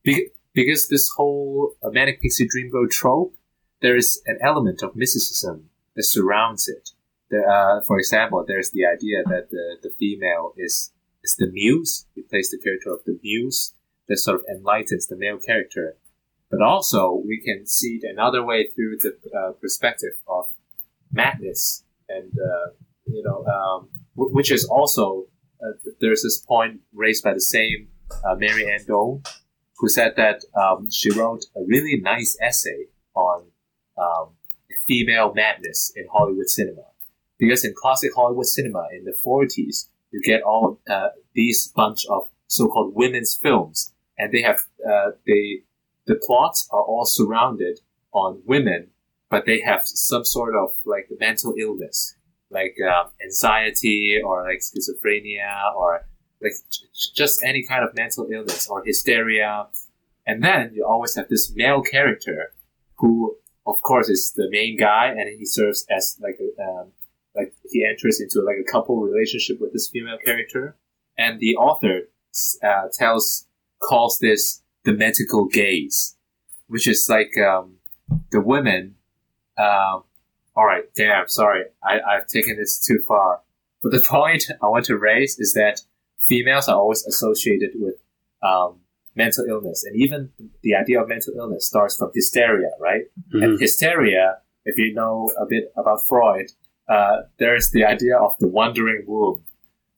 [0.04, 3.34] be- because this whole uh, manic pixie dream girl trope,
[3.82, 6.90] there is an element of mysticism that surrounds it.
[7.30, 10.92] The, uh, for example, there's the idea that the, the female is
[11.24, 12.06] is the muse.
[12.16, 13.76] He plays the character of the muse
[14.10, 15.96] that sort of enlightens the male character.
[16.52, 20.46] But also, we can see it another way through the uh, perspective of
[21.12, 22.72] madness, and uh,
[23.06, 25.28] you know, um, w- which is also
[25.64, 27.90] uh, there's this point raised by the same
[28.28, 29.24] uh, Mary Ann Doane,
[29.78, 33.46] who said that um, she wrote a really nice essay on
[33.98, 34.30] um,
[34.88, 36.84] female madness in Hollywood cinema.
[37.38, 42.28] Because in classic Hollywood cinema in the 40s, you get all uh, these bunch of
[42.48, 45.64] so-called women's films, and they have uh, they
[46.06, 47.80] the plots are all surrounded
[48.12, 48.90] on women,
[49.30, 52.16] but they have some sort of like mental illness,
[52.52, 56.06] like um, anxiety or like schizophrenia or
[56.42, 56.54] like
[57.16, 59.68] just any kind of mental illness or hysteria.
[60.28, 62.54] And then you always have this male character
[62.98, 66.92] who, of course, is the main guy, and he serves as like a, um,
[67.36, 70.76] like he enters into like a couple relationship with this female character,
[71.18, 72.10] and the author
[72.64, 73.48] uh, tells
[73.80, 76.16] calls this the medical gaze,
[76.68, 77.76] which is like um,
[78.32, 78.96] the women
[79.58, 80.00] uh,
[80.56, 83.42] all right, damn, sorry, I, I've taken this too far.
[83.82, 85.82] But the point I want to raise is that
[86.28, 87.96] females are always associated with
[88.44, 88.80] um,
[89.16, 93.04] mental illness, and even the idea of mental illness starts from hysteria, right?
[93.34, 93.44] Mhm.
[93.44, 96.48] And hysteria, if you know a bit about Freud,
[96.90, 99.44] uh, there's the idea of the wandering womb,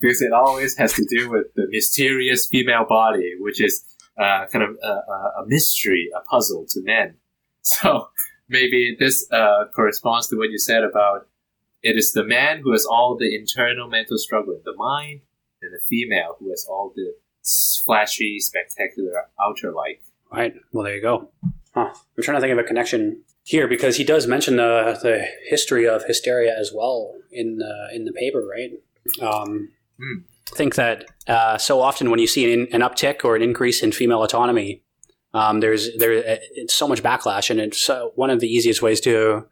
[0.02, 3.86] because it always has to do with the mysterious female body, which is
[4.18, 7.16] uh, kind of a, a, mystery, a puzzle to men.
[7.64, 8.10] So
[8.50, 11.28] maybe this uh, corresponds to what you said about
[11.84, 15.22] it is the man who has all the internal mental struggle in the mind,
[15.62, 17.14] and the female who has all the
[17.86, 20.02] flashy, spectacular outer light.
[20.32, 20.56] Right.
[20.72, 21.30] Well, there you go.
[21.74, 21.94] Huh.
[22.18, 25.88] I'm trying to think of a connection here because he does mention the the history
[25.88, 28.72] of hysteria as well in the in the paper, right?
[29.22, 29.70] Um,
[30.52, 33.84] I think that uh, so often when you see an, an uptick or an increase
[33.84, 34.84] in female autonomy,
[35.34, 39.00] um, there's there it's so much backlash, and it's uh, one of the easiest ways
[39.02, 39.46] to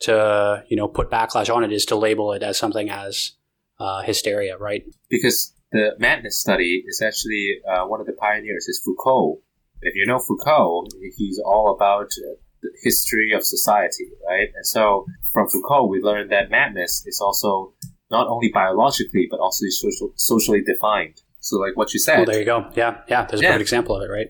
[0.00, 3.32] to you know put backlash on it is to label it as something as
[3.78, 4.84] uh, hysteria, right?
[5.10, 9.40] because the madness study is actually uh, one of the pioneers is Foucault.
[9.82, 14.48] If you know Foucault, he's all about uh, the history of society, right?
[14.54, 17.74] And so from Foucault, we learned that madness is also
[18.10, 21.20] not only biologically but also social, socially defined.
[21.40, 22.70] So, like what you said, Well, there you go.
[22.74, 23.24] Yeah, yeah.
[23.26, 23.50] There's a Yeah.
[23.52, 24.28] great example of it, right?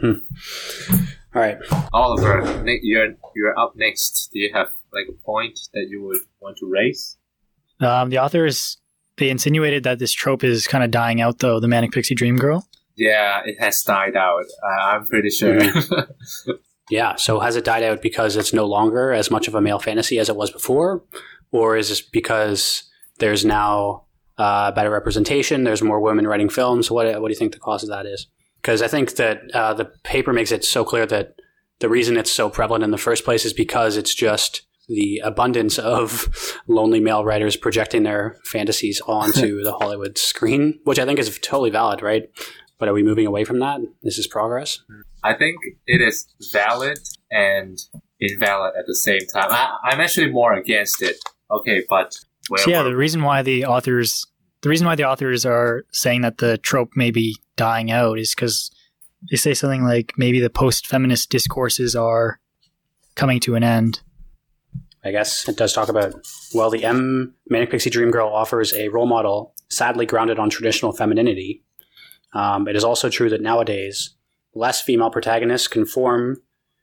[0.00, 0.96] Hmm.
[1.34, 1.56] All right.
[1.92, 4.28] Oliver, you're you're up next.
[4.32, 7.16] Do you have like a point that you would want to raise?
[7.80, 8.76] Um, the authors
[9.16, 11.60] they insinuated that this trope is kind of dying out, though.
[11.60, 12.66] The manic pixie dream girl.
[12.96, 14.44] Yeah, it has died out.
[14.62, 15.58] Uh, I'm pretty sure.
[16.90, 17.14] Yeah.
[17.14, 20.18] So has it died out because it's no longer as much of a male fantasy
[20.18, 21.02] as it was before,
[21.52, 24.04] or is this because there's now
[24.38, 25.64] uh, better representation?
[25.64, 26.90] There's more women writing films.
[26.90, 28.26] What What do you think the cause of that is?
[28.60, 31.36] Because I think that uh, the paper makes it so clear that
[31.80, 35.78] the reason it's so prevalent in the first place is because it's just the abundance
[35.78, 36.28] of
[36.68, 41.70] lonely male writers projecting their fantasies onto the Hollywood screen, which I think is totally
[41.70, 42.30] valid, right?
[42.78, 43.80] But are we moving away from that?
[44.02, 44.80] This is progress.
[45.22, 46.98] I think it is valid
[47.30, 47.78] and
[48.22, 49.48] invalid at the same time.
[49.50, 51.16] I, I'm actually more against it.
[51.50, 52.16] Okay, but
[52.58, 54.26] So yeah, the reason why the authors
[54.62, 58.34] the reason why the authors are saying that the trope may be dying out is
[58.34, 58.70] because
[59.30, 62.40] they say something like maybe the post feminist discourses are
[63.14, 64.00] coming to an end.
[65.04, 66.14] I guess it does talk about
[66.54, 70.92] well, the M Manic Pixie Dream Girl offers a role model sadly grounded on traditional
[70.92, 71.64] femininity.
[72.34, 74.14] Um, it is also true that nowadays
[74.54, 76.36] less female protagonists conform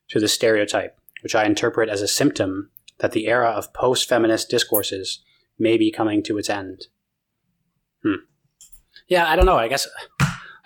[0.10, 5.24] to the stereotype, which I interpret as a symptom that the era of post-feminist discourses
[5.58, 6.88] may be coming to its end.
[8.04, 8.24] Hmm.
[9.08, 9.58] Yeah, I don't know.
[9.58, 9.88] I guess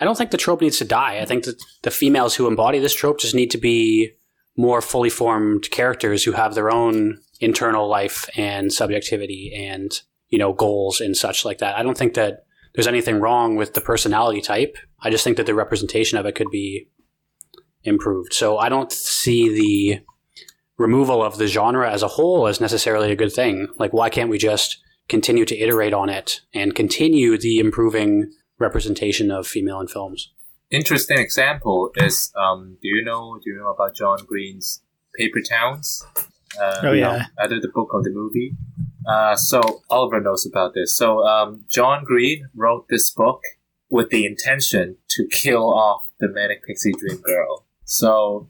[0.00, 1.18] I don't think the trope needs to die.
[1.20, 4.12] I think that the females who embody this trope just need to be
[4.56, 10.52] more fully formed characters who have their own internal life and subjectivity and you know
[10.52, 11.76] goals and such like that.
[11.76, 14.76] I don't think that there's anything wrong with the personality type.
[15.00, 16.88] I just think that the representation of it could be
[17.84, 18.32] improved.
[18.32, 20.00] So I don't see the
[20.78, 23.68] removal of the genre as a whole as necessarily a good thing.
[23.78, 29.30] Like why can't we just continue to iterate on it and continue the improving representation
[29.30, 30.30] of female in films?
[30.70, 34.82] interesting example is um, do you know do you know about John Green's
[35.16, 36.04] Paper Towns?
[36.60, 38.56] Uh, Oh yeah, either the book or the movie.
[39.08, 40.96] Uh, so Oliver knows about this.
[40.96, 43.42] So um, John Green wrote this book
[43.90, 47.64] with the intention to kill off the manic pixie dream girl.
[47.84, 48.48] So,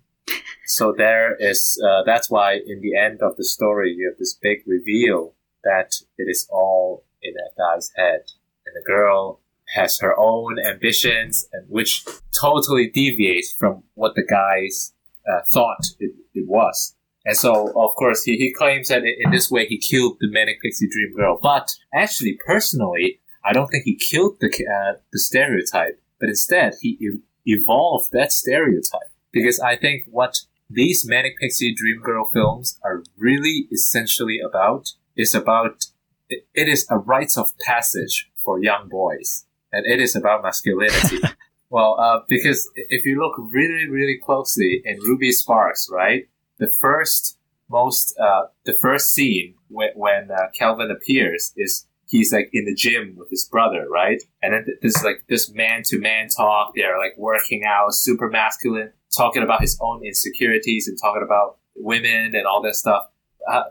[0.66, 1.80] so there is.
[1.86, 5.94] Uh, that's why in the end of the story you have this big reveal that
[6.18, 8.22] it is all in that guy's head,
[8.66, 9.40] and the girl
[9.74, 12.04] has her own ambitions, and which
[12.38, 14.92] totally deviates from what the guys
[15.28, 16.94] uh, thought it, it was.
[17.24, 20.60] And so, of course, he, he claims that in this way he killed the manic
[20.60, 21.38] pixie dream girl.
[21.42, 26.98] But actually, personally, I don't think he killed the uh, the stereotype, but instead he
[27.46, 29.10] evolved that stereotype.
[29.32, 30.38] Because I think what
[30.74, 35.86] these manic pixie dream girl films are really essentially about is about
[36.28, 41.18] it, it is a rites of passage for young boys, and it is about masculinity.
[41.70, 46.28] well, uh, because if you look really, really closely in Ruby Sparks, right?
[46.58, 47.38] the first
[47.70, 52.74] most uh, the first scene when, when uh, Calvin appears is he's like in the
[52.74, 54.22] gym with his brother, right?
[54.42, 56.72] And then this like this man to man talk.
[56.74, 62.34] They're like working out, super masculine, talking about his own insecurities and talking about women
[62.34, 63.04] and all that stuff.
[63.50, 63.64] Uh,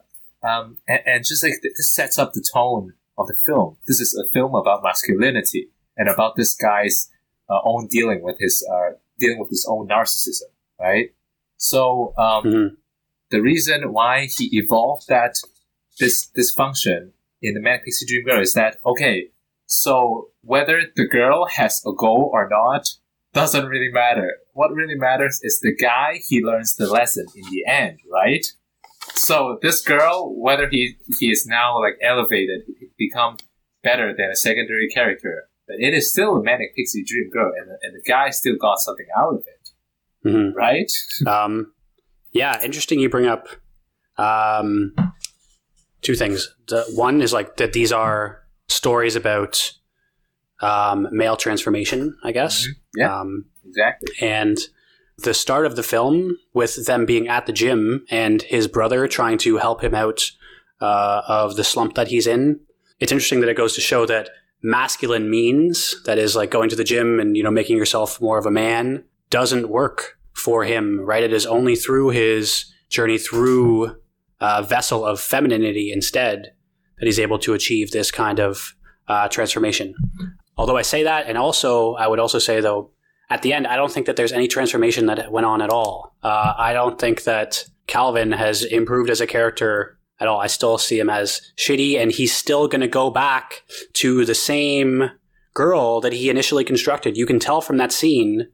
[0.44, 3.78] um, and, and just like this sets up the tone of the film.
[3.88, 7.10] This is a film about masculinity and about this guy's
[7.50, 11.14] uh, own dealing with his uh, dealing with his own narcissism, right?
[11.58, 12.70] So um, Mhm.
[13.30, 15.38] the reason why he evolved that
[16.00, 19.30] this dysfunction in the Manic Pixie Dream Girl is that okay,
[19.66, 22.90] so whether the girl has a goal or not
[23.34, 24.38] doesn't really matter.
[24.54, 28.46] What really matters is the guy he learns the lesson in the end, right?
[29.16, 32.62] So this girl, whether he he is now like elevated,
[32.98, 33.38] become
[33.84, 37.70] better than a secondary character, but it is still a manic pixie dream girl, and
[37.70, 40.54] the, and the guy still got something out of it, Mhm.
[40.56, 40.92] right?
[41.28, 41.74] Um,
[42.32, 43.00] yeah, interesting.
[43.00, 43.48] You bring up
[44.18, 44.94] um,
[46.02, 46.54] two things.
[46.68, 49.72] The, one is like that these are stories about
[50.62, 52.68] um, male transformation, I guess.
[52.96, 53.20] Yeah.
[53.20, 54.14] Um, Exactly.
[54.22, 54.58] and
[55.18, 59.38] the start of the film with them being at the gym and his brother trying
[59.40, 60.32] to help him out
[60.82, 62.60] uh, of the slump that he's in.
[63.00, 64.30] It's interesting that it goes to show that
[64.62, 68.38] masculine means, that is like going to the gym and you know making yourself more
[68.38, 71.00] of a man, doesn't work for him.
[71.02, 71.24] Right?
[71.24, 73.96] It is only through his journey through
[74.40, 76.54] a vessel of femininity instead
[76.98, 78.76] that he's able to achieve this kind of
[79.08, 79.94] uh, transformation.
[80.58, 82.92] Although I say that, and also I would also say though
[83.30, 86.16] at the end, I don't think that there's any transformation that went on at all.
[86.24, 90.40] Uh, I don't think that Calvin has improved as a character at all.
[90.40, 93.64] I still see him as shitty, and he's still going to go back
[93.94, 95.10] to the same
[95.54, 97.18] girl that he initially constructed.
[97.18, 98.48] You can tell from that scene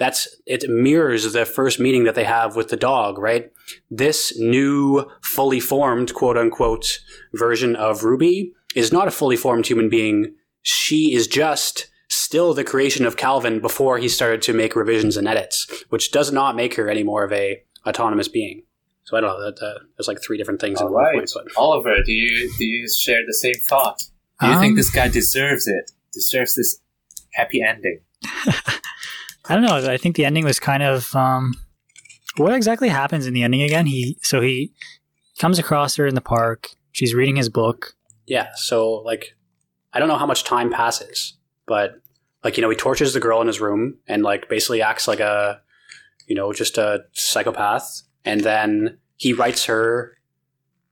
[0.00, 3.52] that's it mirrors the first meeting that they have with the dog, right?
[3.90, 7.00] This new, fully formed, quote unquote,
[7.34, 10.34] version of Ruby is not a fully formed human being.
[10.62, 11.89] She is just
[12.30, 16.30] still the creation of Calvin before he started to make revisions and edits, which does
[16.30, 18.62] not make her any more of a autonomous being.
[19.02, 19.44] So I don't know.
[19.50, 20.80] That, uh, there's like three different things.
[20.80, 24.00] All in one right, point, but Oliver, do you do you share the same thought?
[24.40, 25.90] Do you Um, think this guy deserves it?
[26.12, 26.80] Deserves this
[27.34, 27.98] happy ending?
[29.48, 29.90] I don't know.
[29.90, 31.54] I think the ending was kind of um,
[32.36, 33.86] what exactly happens in the ending again.
[33.86, 34.72] He so he
[35.40, 36.68] comes across her in the park.
[36.92, 37.94] She's reading his book.
[38.26, 38.50] yeah.
[38.54, 39.34] So like,
[39.92, 41.94] I don't know how much time passes, but
[42.44, 45.20] like you know, he tortures the girl in his room and like basically acts like
[45.20, 45.60] a,
[46.26, 50.16] you know, just a psychopath, and then he writes her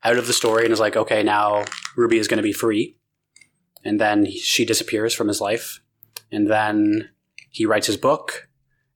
[0.04, 1.64] out of the story and is like, okay, now
[1.96, 2.96] Ruby is going to be free,
[3.84, 5.80] and then he- she disappears from his life,
[6.30, 7.10] and then
[7.50, 8.48] he writes his book,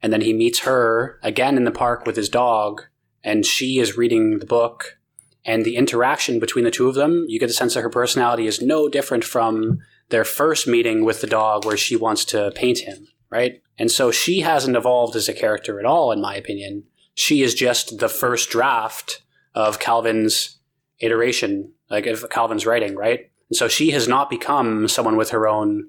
[0.02, 2.82] and then he meets her again in the park with his dog,
[3.24, 4.98] and she is reading the book,
[5.44, 8.46] and the interaction between the two of them, you get the sense that her personality
[8.46, 9.78] is no different from
[10.12, 13.62] their first meeting with the dog, where she wants to paint him, right?
[13.78, 16.84] And so she hasn't evolved as a character at all, in my opinion.
[17.14, 19.22] She is just the first draft
[19.54, 20.58] of Calvin's
[21.00, 23.30] iteration, like of Calvin's writing, right?
[23.48, 25.88] And so she has not become someone with her own,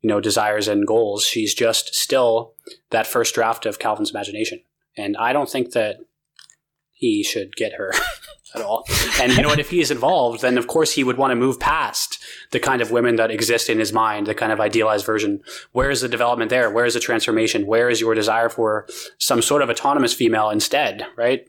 [0.00, 1.24] you know, desires and goals.
[1.24, 2.54] She's just still
[2.90, 4.60] that first draft of Calvin's imagination.
[4.96, 5.98] And I don't think that
[6.90, 7.92] he should get her
[8.54, 8.84] at all.
[9.20, 9.58] And you know what?
[9.58, 12.82] If he is involved, then of course he would want to move past the kind
[12.82, 15.40] of women that exist in his mind, the kind of idealized version.
[15.72, 16.70] Where is the development there?
[16.70, 17.66] Where is the transformation?
[17.66, 18.86] Where is your desire for
[19.18, 21.48] some sort of autonomous female instead, right?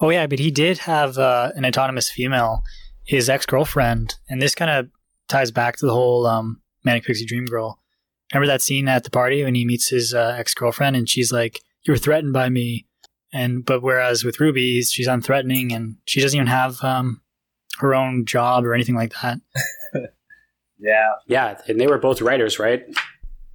[0.00, 2.62] Oh yeah, but he did have uh, an autonomous female,
[3.04, 4.88] his ex girlfriend, and this kind of
[5.28, 7.78] ties back to the whole um, manic pixie dream girl.
[8.32, 11.32] Remember that scene at the party when he meets his uh, ex girlfriend, and she's
[11.32, 12.86] like, "You were threatened by me,"
[13.32, 17.20] and but whereas with Ruby, she's unthreatening, and she doesn't even have um,
[17.78, 19.40] her own job or anything like that.
[20.80, 21.12] Yeah.
[21.26, 22.82] Yeah, and they were both writers, right?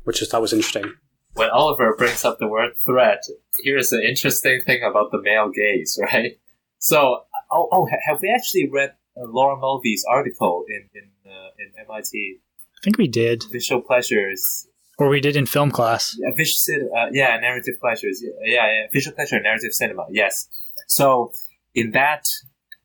[0.03, 0.93] Which I thought was interesting.
[1.33, 3.23] When Oliver brings up the word threat,
[3.63, 6.39] here's the interesting thing about the male gaze, right?
[6.79, 11.71] So, oh, oh have we actually read uh, Laura Mulvey's article in in, uh, in
[11.87, 14.67] MIT I think we did, Visual Pleasures
[14.97, 16.15] or we did in film class.
[16.17, 18.23] Yeah, visual, uh, yeah, narrative pleasures.
[18.23, 20.05] Yeah, yeah, yeah, visual pleasure, narrative cinema.
[20.09, 20.47] Yes.
[20.87, 21.31] So
[21.73, 22.25] in that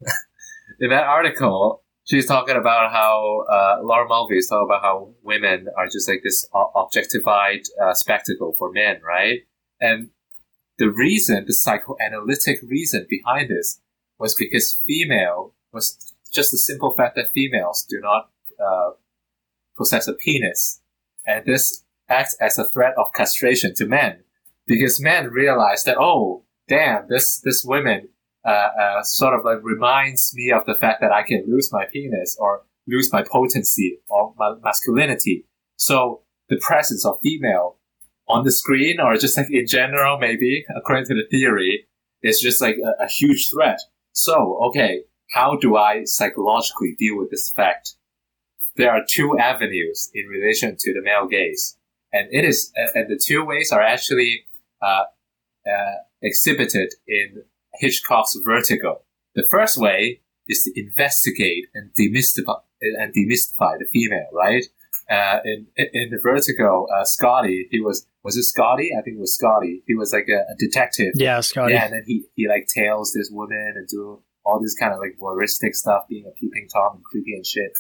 [0.81, 5.69] in that article, she's talking about how uh, Laura Mulvey is talking about how women
[5.77, 9.41] are just like this objectified uh, spectacle for men, right?
[9.81, 10.11] And
[10.79, 13.81] the reason, the psychoanalytic reason behind this,
[14.19, 18.31] was because female was just the simple fact that females do not
[18.63, 18.91] uh,
[19.77, 20.81] possess a penis,
[21.27, 24.23] and this acts as a threat of castration to men
[24.67, 28.09] because men realize that oh damn this this woman
[28.45, 31.85] uh, uh, sort of like reminds me of the fact that I can lose my
[31.93, 35.47] penis or lose my potency or my masculinity.
[35.77, 37.77] So the presence of female
[38.29, 41.87] on the screen or just like in general, maybe according to the theory,
[42.23, 43.79] is just like a, a huge threat.
[44.13, 45.03] So okay,
[45.33, 47.95] how do I psychologically deal with this fact?
[48.77, 51.77] There are two avenues in relation to the male gaze
[52.13, 54.45] and it is and the two ways are actually
[54.83, 55.05] uh,
[55.67, 57.45] uh, exhibited in
[57.75, 59.03] Hitchcock's Vertigo.
[59.35, 64.65] The first way is to investigate and demystify and demystify the female, right?
[65.11, 68.91] Uh, in in the Vertigo, uh, Scottie, he was was it Scottie?
[68.97, 69.83] I think it was Scottie.
[69.87, 71.13] He was like a, a detective.
[71.15, 71.75] Yeah, Scottie.
[71.75, 75.01] Yeah, and then he, he like tails this woman and do all this kind of
[75.01, 77.73] like voyeuristic stuff, being a peeping tom and creepy and shit.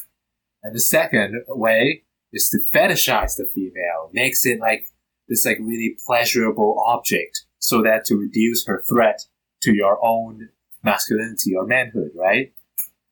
[0.62, 4.86] And the second way is to fetishize the female, makes it like
[5.28, 9.20] this like really pleasurable object, so that to reduce her threat
[9.62, 10.48] to your own
[10.82, 12.52] masculinity or manhood, right?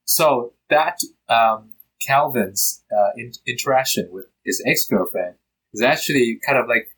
[0.04, 0.98] So that
[1.28, 5.34] um, Calvin's uh, in- interaction with his ex girlfriend
[5.72, 6.88] is actually kind of like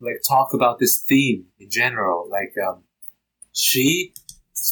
[0.00, 2.28] like talk about this theme in general.
[2.28, 2.82] Like um,
[3.52, 4.12] she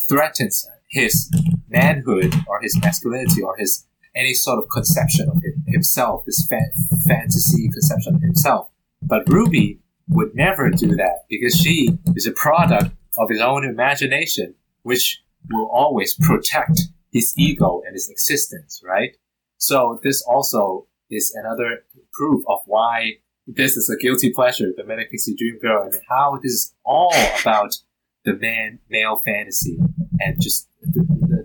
[0.09, 1.30] threatens his
[1.68, 6.58] manhood or his masculinity or his any sort of conception of him, himself, this fa-
[7.06, 8.68] fantasy conception of himself.
[9.02, 14.54] But Ruby would never do that because she is a product of his own imagination,
[14.82, 16.80] which will always protect
[17.12, 19.16] his ego and his existence, right?
[19.58, 23.14] So this also is another proof of why
[23.46, 27.12] this is a guilty pleasure, the Manic Pixie Dream Girl, and how this is all
[27.40, 27.76] about
[28.24, 29.78] the man male fantasy
[30.20, 30.68] and just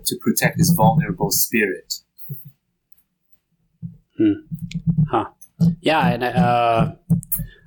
[0.04, 2.00] to protect his vulnerable spirit.
[5.10, 5.26] Huh.
[5.80, 6.92] Yeah, and uh,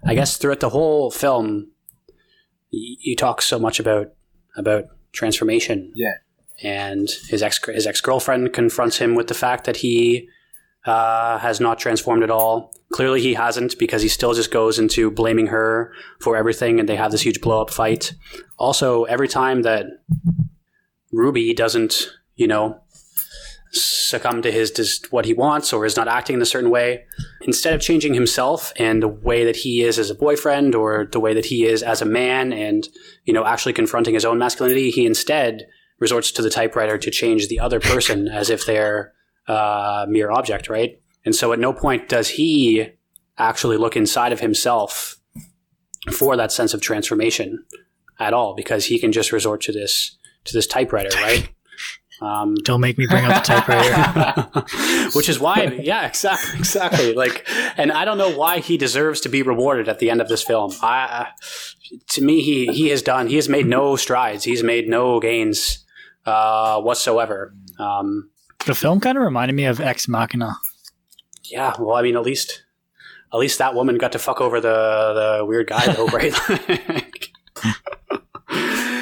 [0.06, 1.72] I guess throughout the whole film,
[2.72, 4.14] y- you talk so much about
[4.56, 5.92] about transformation.
[5.96, 6.14] Yeah.
[6.62, 10.28] And his ex his ex girlfriend confronts him with the fact that he
[10.86, 12.74] uh, has not transformed at all.
[12.92, 16.96] Clearly, he hasn't because he still just goes into blaming her for everything, and they
[16.96, 18.14] have this huge blow up fight.
[18.58, 19.86] Also, every time that
[21.12, 22.82] Ruby doesn't, you know,
[23.72, 27.06] succumb to his what he wants or is not acting in a certain way,
[27.42, 31.20] instead of changing himself and the way that he is as a boyfriend or the
[31.20, 32.90] way that he is as a man, and
[33.26, 35.68] you know, actually confronting his own masculinity, he instead
[36.00, 39.14] resorts to the typewriter to change the other person as if they're
[39.48, 41.00] uh, mere object, right?
[41.26, 42.88] And so at no point does he
[43.38, 45.20] actually look inside of himself
[46.12, 47.66] for that sense of transformation
[48.20, 51.50] at all, because he can just resort to this to this typewriter, right?
[52.22, 55.10] Um, Don't make me bring up the typewriter.
[55.16, 57.14] which is why, yeah, exactly, exactly.
[57.14, 57.48] Like,
[57.78, 60.44] and I don't know why he deserves to be rewarded at the end of this
[60.44, 60.74] film.
[60.82, 61.28] I,
[62.10, 63.28] to me, he he has done.
[63.28, 64.44] He has made no strides.
[64.44, 65.86] He's made no gains
[66.26, 67.54] uh, whatsoever.
[67.78, 68.30] Um,
[68.66, 70.58] the film kind of reminded me of Ex Machina.
[71.46, 72.64] yeah, well, I mean, at least
[73.32, 76.34] at least that woman got to fuck over the the weird guy, though, right?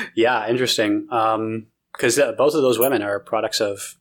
[0.16, 1.08] yeah, interesting.
[1.98, 3.98] Because uh, both of those women are products of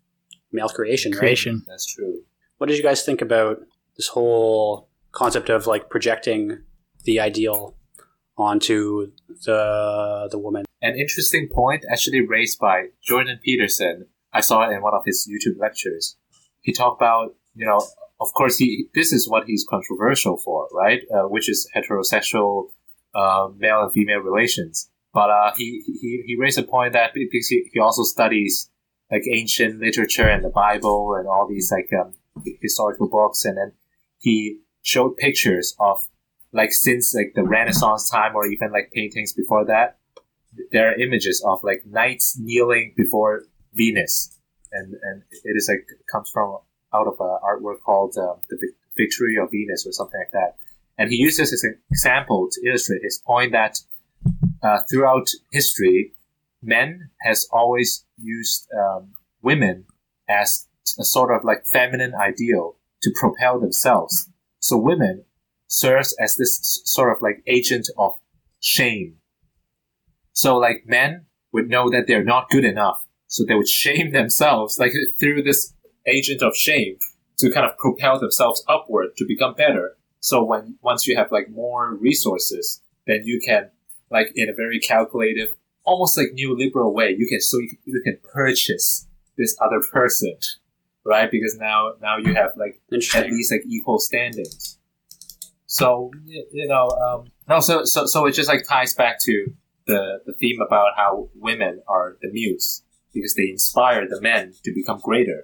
[0.53, 1.19] male creation, right?
[1.19, 1.65] Creation.
[1.67, 2.21] That's true.
[2.59, 3.61] What did you guys think about
[3.97, 6.59] this whole concept of like projecting
[7.05, 7.75] the ideal
[8.37, 9.13] onto
[9.45, 10.65] the the woman?
[10.83, 14.07] An interesting point actually raised by Jordan Peterson.
[14.33, 16.17] I saw it in one of his YouTube lectures.
[16.61, 17.81] He talked about, you know,
[18.21, 21.01] of course, he this is what he's controversial for, right?
[21.15, 22.69] Uh, which is heterosexual
[23.15, 24.91] uh, male and female relations.
[25.17, 28.69] But uh, he, he he raised a point that because he, he also studies
[29.11, 32.13] like ancient literature and the Bible and all these like um,
[32.61, 33.73] historical books, and then
[34.19, 36.07] he showed pictures of
[36.53, 39.97] like since like the Renaissance time or even like paintings before that,
[40.71, 44.39] there are images of like knights kneeling before Venus,
[44.71, 46.59] and and it is like comes from
[46.93, 50.57] out of an artwork called uh, the Vic- Victory of Venus or something like that.
[50.99, 53.79] And he uses this as an example to illustrate his point that
[54.63, 56.13] uh, throughout history,
[56.63, 59.85] men has always used um, women
[60.29, 64.31] as a sort of like feminine ideal to propel themselves.
[64.61, 65.25] So women
[65.69, 68.13] serves as this sort of like agent of
[68.61, 69.17] shame.
[70.33, 74.79] So like men would know that they're not good enough, so they would shame themselves
[74.79, 75.73] like through this
[76.07, 76.99] agent of shame
[77.39, 79.97] to kind of propel themselves upward to become better.
[80.21, 83.71] So when once you have like more resources, then you can
[84.11, 85.49] like in a very calculative,
[85.85, 90.37] almost like neoliberal way, you can so you can, you can purchase this other person,
[91.05, 91.31] right?
[91.31, 92.81] Because now now you have like
[93.15, 94.79] at least like equal standings.
[95.67, 99.47] So you know, um, no, so so so it just like ties back to
[99.87, 102.83] the the theme about how women are the muse
[103.13, 105.43] because they inspire the men to become greater.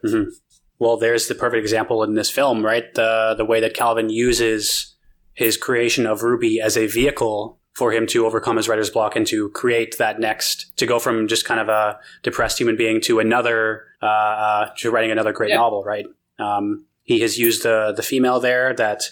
[0.78, 2.92] Well, there's the perfect example in this film, right?
[2.94, 4.96] The the way that Calvin uses
[5.34, 9.26] his creation of Ruby as a vehicle for him to overcome his writer's block and
[9.26, 13.18] to create that next, to go from just kind of a depressed human being to
[13.18, 15.56] another, uh, uh, to writing another great Yeah.
[15.56, 16.06] novel, right?
[16.38, 19.04] Um, he has used the the female there that,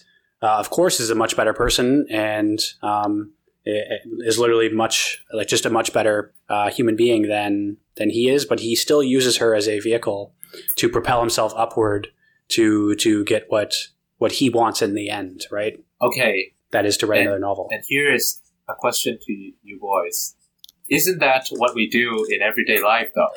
[0.42, 3.32] uh, of course, is a much better person and um,
[3.64, 8.44] is literally much like just a much better uh, human being than than he is,
[8.44, 10.32] but he still uses her as a vehicle
[10.76, 12.08] to propel himself upward
[12.48, 13.74] to to get what
[14.18, 15.78] what he wants in the end, right?
[16.02, 17.68] Okay, That is to write And- another novel.
[17.70, 18.40] and here is
[18.70, 20.34] a question to you, you boys.
[20.88, 23.28] Isn't that what we do in everyday life, though?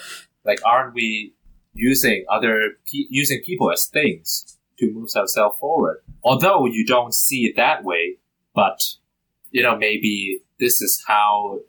[0.45, 1.33] Like, aren't we
[1.73, 5.97] using other pe- using people as things to move ourselves forward?
[6.23, 8.17] Although you don't see it that way,
[8.55, 8.79] but
[9.51, 11.59] you know, maybe this is how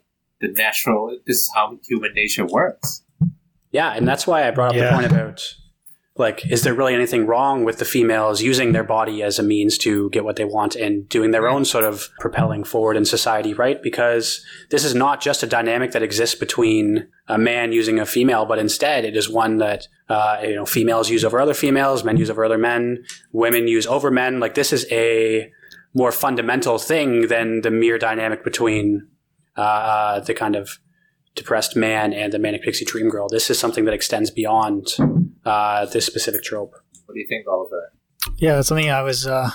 [0.41, 3.03] the natural, this is how human nature works.
[3.71, 4.89] Yeah, and that's why I brought up Yeah.
[4.89, 5.55] the point about
[6.17, 9.77] like, is there really anything wrong with the females using their body as a means
[9.79, 13.53] to get what they want and doing their own sort of propelling forward in society,
[13.53, 13.83] right?
[13.83, 18.45] Because this is not just a dynamic that exists between a man using a female,
[18.45, 22.15] but instead it is one that uh, you know females use over other females, men
[22.15, 23.03] use over other men,
[23.33, 24.39] women use over men.
[24.39, 25.51] Like this is a
[25.93, 29.05] more fundamental thing than the mere dynamic between
[29.57, 30.79] uh, uh, the kind of
[31.35, 33.27] depressed man and the manic pixie dream girl.
[33.27, 34.87] This is something that extends beyond
[35.45, 36.73] uh, this specific trope.
[37.05, 37.91] What do you think, Oliver?
[38.37, 39.49] Yeah, that's something I was uh,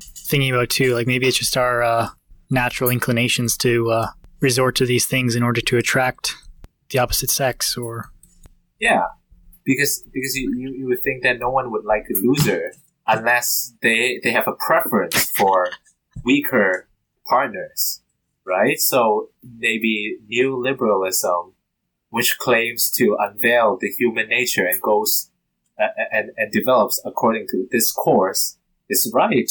[0.00, 0.94] thinking about too.
[0.94, 2.08] Like maybe it's just our uh,
[2.50, 4.06] natural inclinations to uh,
[4.40, 6.34] resort to these things in order to attract
[6.90, 8.10] the opposite sex, or
[8.78, 9.04] Yeah,
[9.64, 12.72] because because you, you, you would think that no one would like a loser
[13.06, 15.68] unless they they have a preference for
[16.24, 16.88] weaker
[17.26, 18.02] partners,
[18.46, 18.78] right?
[18.78, 21.52] So maybe neoliberalism,
[22.12, 25.30] which claims to unveil the human nature and goes
[25.80, 28.58] uh, and and develops according to this course,
[28.90, 29.50] is right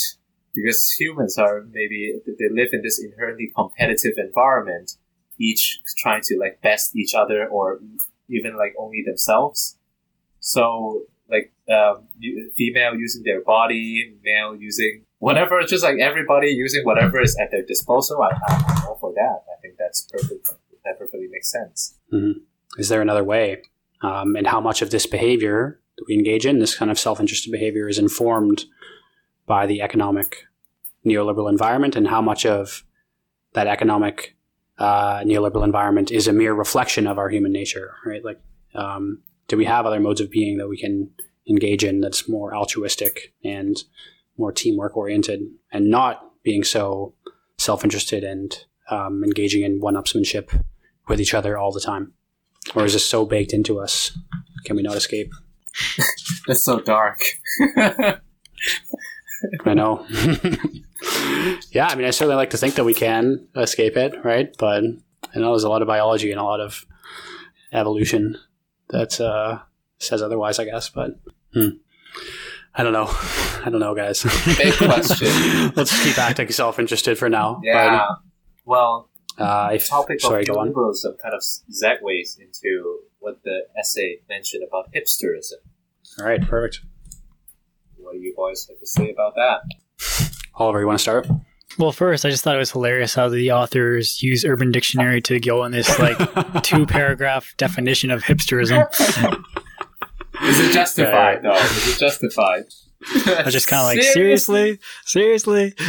[0.53, 4.91] because humans are maybe they live in this inherently competitive environment,
[5.39, 7.79] each trying to like best each other or
[8.29, 9.77] even like only themselves.
[10.39, 12.07] So like um,
[12.55, 17.65] female using their body, male using whatever, just like everybody using whatever is at their
[17.65, 18.21] disposal.
[18.21, 19.37] I, I'm all for that.
[19.51, 20.47] I think that's perfect.
[20.85, 21.95] That perfectly makes sense.
[22.77, 23.61] Is there another way?
[24.01, 27.19] Um, and how much of this behavior that we engage in, this kind of self
[27.19, 28.65] interested behavior, is informed
[29.45, 30.43] by the economic
[31.05, 32.83] neoliberal environment, and how much of
[33.53, 34.35] that economic
[34.77, 38.23] uh, neoliberal environment is a mere reflection of our human nature, right?
[38.23, 38.39] Like,
[38.73, 41.11] um, do we have other modes of being that we can
[41.47, 43.83] engage in that's more altruistic and
[44.37, 45.41] more teamwork oriented
[45.71, 47.13] and not being so
[47.57, 50.63] self interested and um, engaging in one upsmanship
[51.07, 52.13] with each other all the time?
[52.75, 54.17] Or is this so baked into us?
[54.65, 55.31] Can we not escape?
[56.47, 57.19] it's so dark.
[59.65, 60.05] I know.
[61.71, 64.55] yeah, I mean, I certainly like to think that we can escape it, right?
[64.57, 64.83] But
[65.33, 66.85] I know there's a lot of biology and a lot of
[67.73, 68.37] evolution
[68.89, 69.59] that uh,
[69.97, 70.89] says otherwise, I guess.
[70.89, 71.19] But
[71.53, 71.69] hmm.
[72.75, 73.07] I don't know.
[73.09, 74.23] I don't know, guys.
[74.57, 75.73] Big question.
[75.75, 77.59] Let's keep acting self-interested for now.
[77.63, 78.07] yeah.
[78.65, 79.10] Well, But,
[79.41, 80.73] uh, if, topic sorry, of go on.
[80.73, 85.59] neoliberalism kind of segues into what the essay mentioned about hipsterism.
[86.19, 86.81] All right, perfect.
[87.97, 89.61] What do you boys have to say about that?
[90.55, 91.27] Oliver, you want to start?
[91.77, 95.39] well, first I just thought it was hilarious how the authors use Urban Dictionary to
[95.39, 96.17] go on this like
[96.63, 98.87] two paragraph definition of hipsterism.
[100.43, 101.43] Is it justified?
[101.43, 102.63] No, is it justified?
[103.25, 105.73] I was just kind of like, seriously, seriously.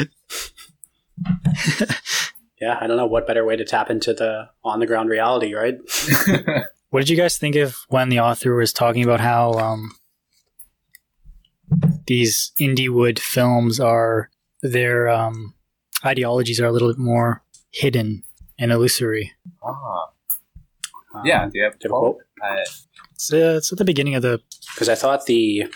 [2.62, 5.76] yeah, I don't know what better way to tap into the on-the-ground reality, right?
[6.92, 9.92] What did you guys think of when the author was talking about how um,
[12.06, 14.28] these indie wood films are
[14.62, 15.54] their um,
[16.04, 18.24] ideologies are a little bit more hidden
[18.58, 19.32] and illusory?
[19.64, 20.10] ah,
[21.14, 21.46] Um, yeah.
[21.46, 22.16] Do you have do a you have a quote?
[22.42, 22.56] Uh,
[23.12, 24.40] It's, uh, it's at the beginning of the
[24.74, 25.66] because I thought the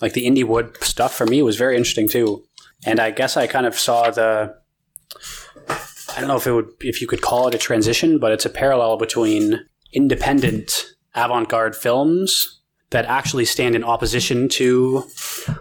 [0.00, 2.44] like the indie wood stuff for me was very interesting too,
[2.86, 4.54] and I guess I kind of saw the
[6.16, 8.46] I don't know if it would if you could call it a transition, but it's
[8.46, 12.60] a parallel between independent avant-garde films
[12.90, 15.04] that actually stand in opposition to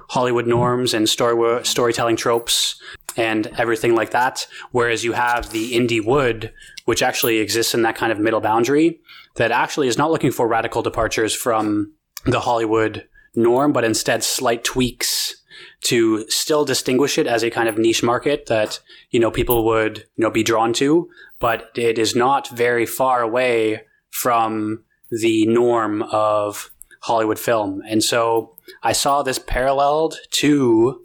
[0.10, 2.80] Hollywood norms and story storytelling tropes
[3.18, 6.53] and everything like that, whereas you have the indie wood,
[6.86, 8.99] which actually exists in that kind of middle boundary
[9.36, 11.93] that actually is not looking for radical departures from
[12.26, 15.36] the Hollywood norm, but instead slight tweaks
[15.82, 18.80] to still distinguish it as a kind of niche market that,
[19.12, 23.22] you know, people would, you know, be drawn to, but it is not very far
[23.22, 23.82] away
[24.12, 27.82] from the norm of Hollywood film.
[27.88, 31.03] And so I saw this paralleled to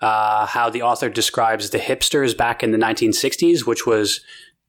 [0.00, 4.20] uh, how the author describes the hipsters back in the 1960s, which was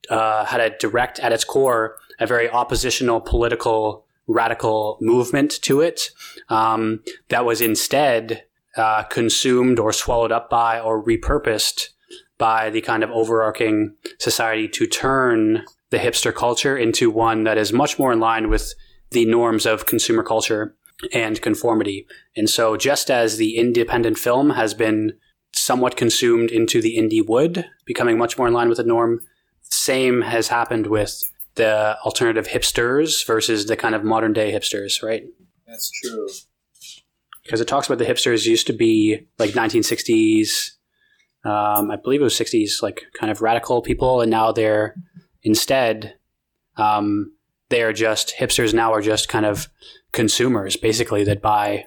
[0.09, 6.11] uh, had a direct at its core a very oppositional political radical movement to it
[6.49, 8.43] um, that was instead
[8.77, 11.89] uh, consumed or swallowed up by or repurposed
[12.37, 17.73] by the kind of overarching society to turn the hipster culture into one that is
[17.73, 18.73] much more in line with
[19.11, 20.75] the norms of consumer culture
[21.13, 22.05] and conformity.
[22.35, 25.13] And so, just as the independent film has been
[25.53, 29.19] somewhat consumed into the indie wood, becoming much more in line with the norm,
[29.63, 31.21] same has happened with
[31.55, 35.23] the alternative hipsters versus the kind of modern day hipsters, right?
[35.67, 36.27] That's true.
[37.49, 40.73] Because it talks about the hipsters used to be like 1960s,
[41.43, 44.93] um, I believe it was 60s, like kind of radical people, and now they're
[45.41, 46.13] instead,
[46.77, 47.31] um,
[47.69, 49.67] they are just hipsters now are just kind of
[50.11, 51.85] consumers basically that buy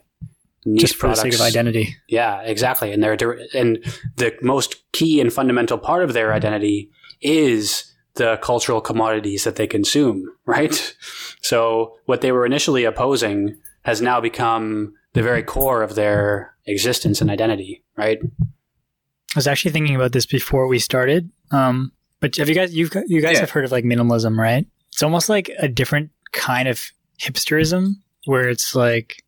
[0.65, 1.23] niche Just for products.
[1.23, 1.97] the sake of identity.
[2.09, 2.93] Yeah, exactly.
[2.93, 3.79] And they're and
[4.17, 6.91] the most key and fundamental part of their identity
[7.21, 10.97] is the cultural commodities that they consume, right?
[11.41, 17.21] So what they were initially opposing has now become the very core of their existence
[17.21, 18.19] and identity, right?
[18.23, 21.31] I was actually thinking about this before we started.
[21.51, 23.41] Um, but have you guys you've you guys Yeah.
[23.41, 24.67] have heard of like minimalism, right?
[24.93, 26.81] It's almost like a different kind of
[27.21, 27.95] hipsterism
[28.27, 29.25] where it's like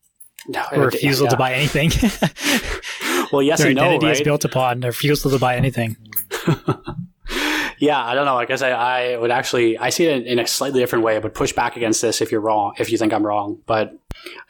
[0.72, 1.38] a refusal to Yeah.
[1.38, 1.90] buy anything.
[3.32, 4.16] Well, yes Their and no, identity right?
[4.16, 5.96] is built upon a refusal to buy anything.
[7.84, 8.38] yeah, I don't know.
[8.38, 11.16] I guess I, I would actually I see it in a slightly different way.
[11.16, 13.58] I would push back against this if you're wrong, if you think I'm wrong.
[13.66, 13.92] But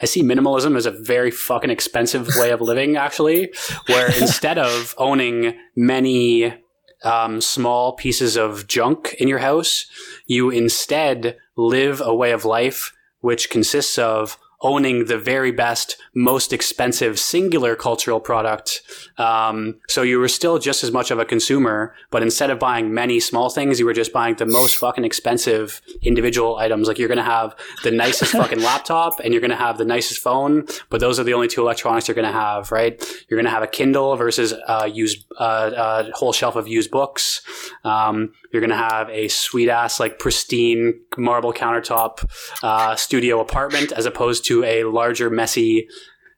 [0.01, 3.53] I see minimalism as a very fucking expensive way of living, actually,
[3.87, 6.55] where instead of owning many
[7.03, 9.87] um, small pieces of junk in your house,
[10.27, 16.53] you instead live a way of life which consists of owning the very best, most
[16.53, 18.81] expensive singular cultural product.
[19.19, 22.95] Um, so you were still just as much of a consumer, but instead of buying
[22.95, 26.89] many small things, you were just buying the most fucking expensive individual items.
[26.89, 27.55] Like you're going to have
[27.85, 31.25] the nicest fucking laptop and you're going to have the nicest phone, but those are
[31.25, 33.05] the only two electronics you're going to have, right?
[33.29, 36.91] You're going to have a Kindle versus uh, used uh, a whole shelf of used
[36.91, 37.43] books.
[37.85, 42.25] Um, you're going to have a sweet ass, like pristine marble countertop
[42.63, 45.89] uh, studio apartment as opposed to a larger, messy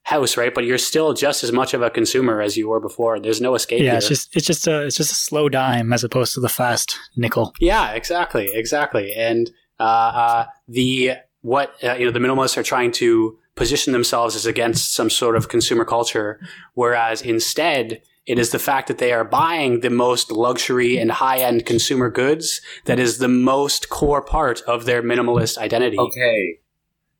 [0.02, 0.54] house, right?
[0.54, 3.20] But you're still just as much of a consumer as you were before.
[3.20, 3.82] There's no escape.
[3.82, 3.98] Yeah, here.
[3.98, 6.98] it's just it's just a it's just a slow dime as opposed to the fast
[7.16, 7.52] nickel.
[7.60, 9.12] Yeah, exactly, exactly.
[9.14, 11.12] And uh, uh, the
[11.42, 15.36] what uh, you know, the minimalists are trying to position themselves as against some sort
[15.36, 16.40] of consumer culture,
[16.72, 18.00] whereas instead.
[18.26, 22.10] It is the fact that they are buying the most luxury and high end consumer
[22.10, 25.98] goods that is the most core part of their minimalist identity.
[25.98, 26.58] Okay.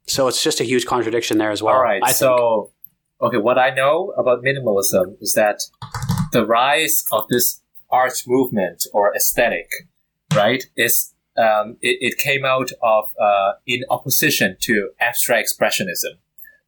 [0.07, 1.77] So it's just a huge contradiction there as well.
[1.77, 2.03] All right.
[2.03, 2.17] I think.
[2.17, 2.73] so,
[3.21, 5.61] okay, what I know about minimalism is that
[6.33, 9.69] the rise of this art movement or aesthetic,
[10.35, 16.19] right, is um, it, it came out of uh, in opposition to abstract expressionism,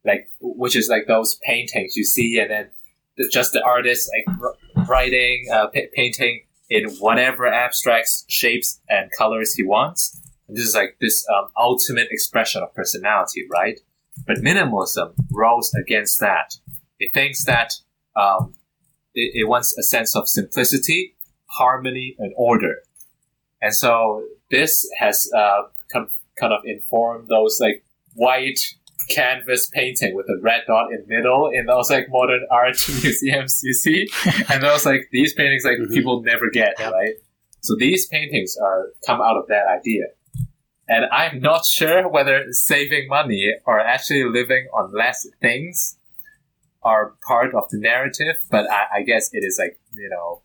[0.05, 2.78] like which is like those paintings you see, and then the,
[3.31, 9.63] just the artist like writing, uh, pa- painting in whatever abstract shapes and colors he
[9.63, 10.19] wants.
[10.47, 13.79] And this is like this um, ultimate expression of personality, right?
[14.25, 16.55] But minimalism rose against that.
[16.99, 17.73] It thinks that
[18.15, 18.53] um,
[19.13, 21.15] it, it wants a sense of simplicity,
[21.45, 22.75] harmony, and order.
[23.61, 28.59] And so this has uh, kind of informed those like white
[29.09, 33.61] canvas painting with a red dot in the middle in those like modern art museums
[33.63, 34.07] you see.
[34.49, 35.93] and those like these paintings like Mhm.
[35.93, 36.89] people never get, Yeah.
[36.91, 37.15] right?
[37.61, 40.05] So these paintings are come out of that idea.
[40.87, 45.97] And I'm not sure whether saving money or actually living on less things
[46.81, 50.41] are part of the narrative, but I, I guess it is like, you know,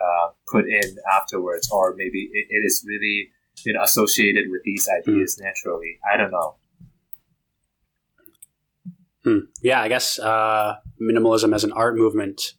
[0.00, 3.30] uh, put in afterwards, or maybe it, it is really,
[3.64, 5.98] you know, associated with these ideas naturally.
[6.12, 6.54] I don't know.
[9.24, 9.38] Hmm.
[9.62, 12.54] Yeah, I guess uh, minimalism as an art movement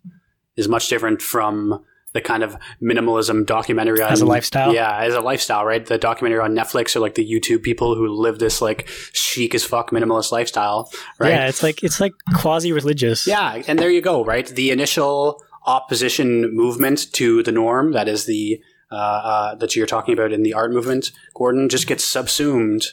[0.55, 1.83] is much different from
[2.13, 4.73] the kind of minimalism documentary on, As a lifestyle?
[4.73, 5.85] Yeah, as a lifestyle, right?
[5.85, 9.63] The documentary on Netflix or like the YouTube people who live this like chic as
[9.63, 11.29] fuck minimalist lifestyle, right?
[11.29, 13.25] Yeah, it's like it's like quasi religious.
[13.25, 14.45] Yeah, and there you go, right?
[14.45, 20.13] The initial opposition movement to the norm, that is the uh, uh, that you're talking
[20.13, 22.87] about in the art movement, Gordon, just gets subsumed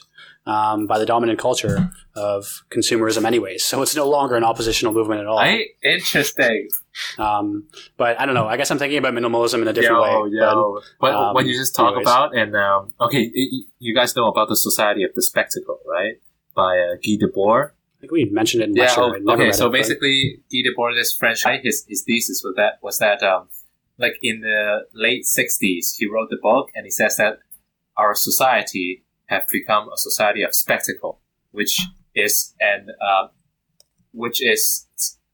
[0.49, 3.65] um, by the dominant culture of consumerism, anyways.
[3.65, 5.39] So it's no longer an oppositional movement at all.
[5.39, 6.69] I interesting.
[7.19, 7.69] Um,
[7.99, 8.49] but I don't know.
[8.49, 10.31] I guess I'm thinking about minimalism in a different yo, way.
[10.33, 10.81] yo.
[11.01, 12.07] But um, when you just talk anyways.
[12.07, 13.31] about and um, okay,
[13.79, 16.15] you guys know about the Society of the Spectacle, right?
[16.55, 17.71] By uh, Guy Debord.
[17.71, 18.85] I think we mentioned it in Yeah.
[18.85, 19.03] lecture.
[19.03, 19.53] oh, okay.
[19.53, 23.23] So it, basically, Guy Debord, this French guy, his his thesis was that was that
[23.23, 23.49] um,
[23.99, 27.41] like in the late '60s, he wrote the book, and he says that
[27.99, 31.21] our society have become a society of spectacle,
[31.53, 31.81] which
[32.15, 33.29] is an uh,
[34.13, 34.87] which is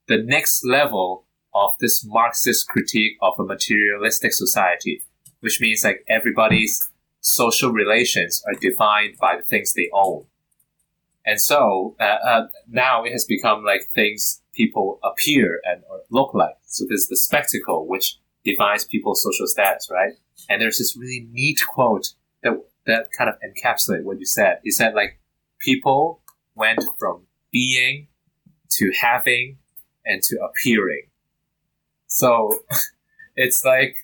[0.07, 5.01] the next level of this Marxist critique of a materialistic society,
[5.39, 6.79] which means like everybody's
[7.21, 10.25] social relations are defined by the things they own.
[11.25, 15.81] And so uh, uh, now it has become like things people appear and
[16.11, 16.55] look like.
[16.67, 20.13] So there's the spectacle, which defines people's social status, right?
[20.49, 24.59] And there's this really neat quote that that kind of encapsulate what you said.
[24.63, 25.19] You said like
[25.59, 26.21] people
[26.55, 28.07] went from being
[28.71, 29.57] to having
[30.05, 31.07] and to appearing.
[32.07, 32.59] So
[33.35, 33.95] it's like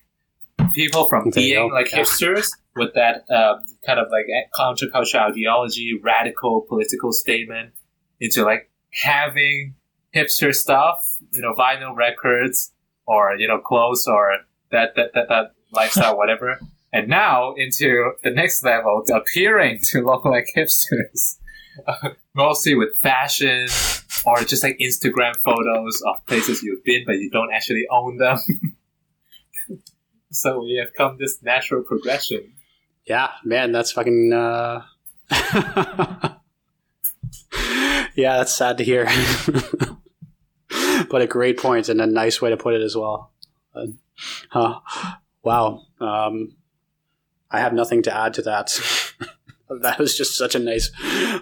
[0.74, 4.26] people from being like hipsters with that uh, kind of like
[4.58, 7.74] counterculture ideology, radical political statement,
[8.20, 9.76] into like having
[10.16, 11.00] hipster stuff,
[11.34, 12.72] you know, vinyl records
[13.06, 14.38] or you know clothes or
[14.72, 16.60] that that that, that lifestyle, whatever.
[16.94, 21.38] And now into the next level, appearing to look like hipsters,
[22.36, 23.68] mostly with fashion
[24.26, 28.38] or just like Instagram photos of places you've been but you don't actually own them.
[30.32, 32.54] so we have come this natural progression.
[33.06, 34.34] Yeah, man, that's fucking.
[34.34, 34.84] Uh...
[38.16, 39.06] yeah, that's sad to hear.
[41.10, 43.32] but a great point and a nice way to put it as well.
[43.74, 43.88] Uh,
[44.50, 44.80] huh.
[45.44, 45.84] Wow.
[46.00, 46.56] Um,
[47.52, 48.80] I have nothing to add to that.
[49.82, 50.90] that was just such a nice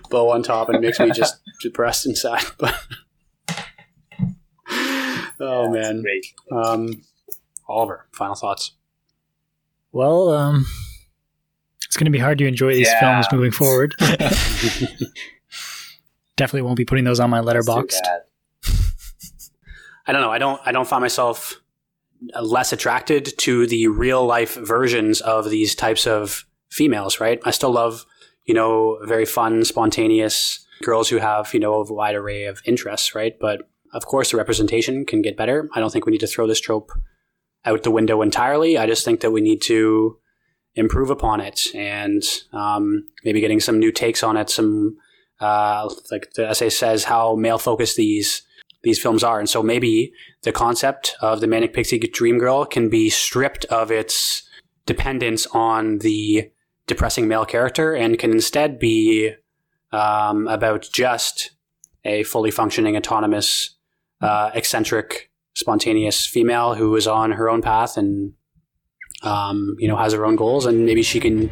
[0.10, 2.44] bow on top and makes me just depressed and sad.
[2.58, 2.76] But
[5.40, 6.26] oh That's man, great.
[6.52, 7.02] um,
[7.68, 8.74] Oliver, final thoughts.
[9.92, 10.66] Well, um,
[11.86, 13.00] it's going to be hard to enjoy these Yeah.
[13.00, 13.96] films moving forward.
[16.38, 18.00] Definitely won't be putting those on my Letterboxd.
[20.08, 20.32] I don't know.
[20.32, 20.60] I don't.
[20.66, 21.62] I don't find myself
[22.42, 27.20] less attracted to the real life versions of these types of females.
[27.20, 27.40] Right.
[27.46, 28.06] I still love,
[28.46, 33.16] you know, very fun, spontaneous girls who have you know a wide array of interests.
[33.16, 33.38] Right.
[33.40, 35.70] But of course, the representation can get better.
[35.74, 36.92] I don't think we need to throw this trope
[37.66, 38.78] out the window entirely.
[38.78, 40.18] I just think that we need to
[40.76, 44.50] improve upon it and um, maybe getting some new takes on it.
[44.50, 44.98] Some
[45.40, 48.44] uh, like the essay says, how male focused these
[48.84, 49.40] these films are.
[49.40, 50.14] And so maybe
[50.44, 54.44] the concept of the Manic Pixie Dream Girl can be stripped of its
[54.86, 56.50] dependence on the
[56.88, 59.34] depressing male character and can instead be
[59.92, 61.52] um, about just
[62.06, 63.76] a fully functioning, autonomous,
[64.22, 68.34] uh, eccentric, spontaneous female who is on her own path and
[69.24, 71.52] um, you know has her own goals and maybe she can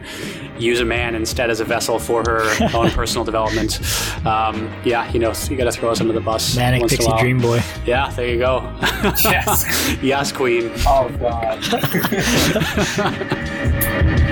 [0.57, 3.79] use a man instead as a vessel for her own personal development
[4.25, 7.03] um, yeah you know you gotta throw us under the bus Manic once in a
[7.05, 7.21] Pixie.
[7.21, 7.61] Dream Boy.
[7.85, 8.61] yeah there you go
[9.23, 9.97] Yes.
[10.01, 11.63] yes queen Oh god.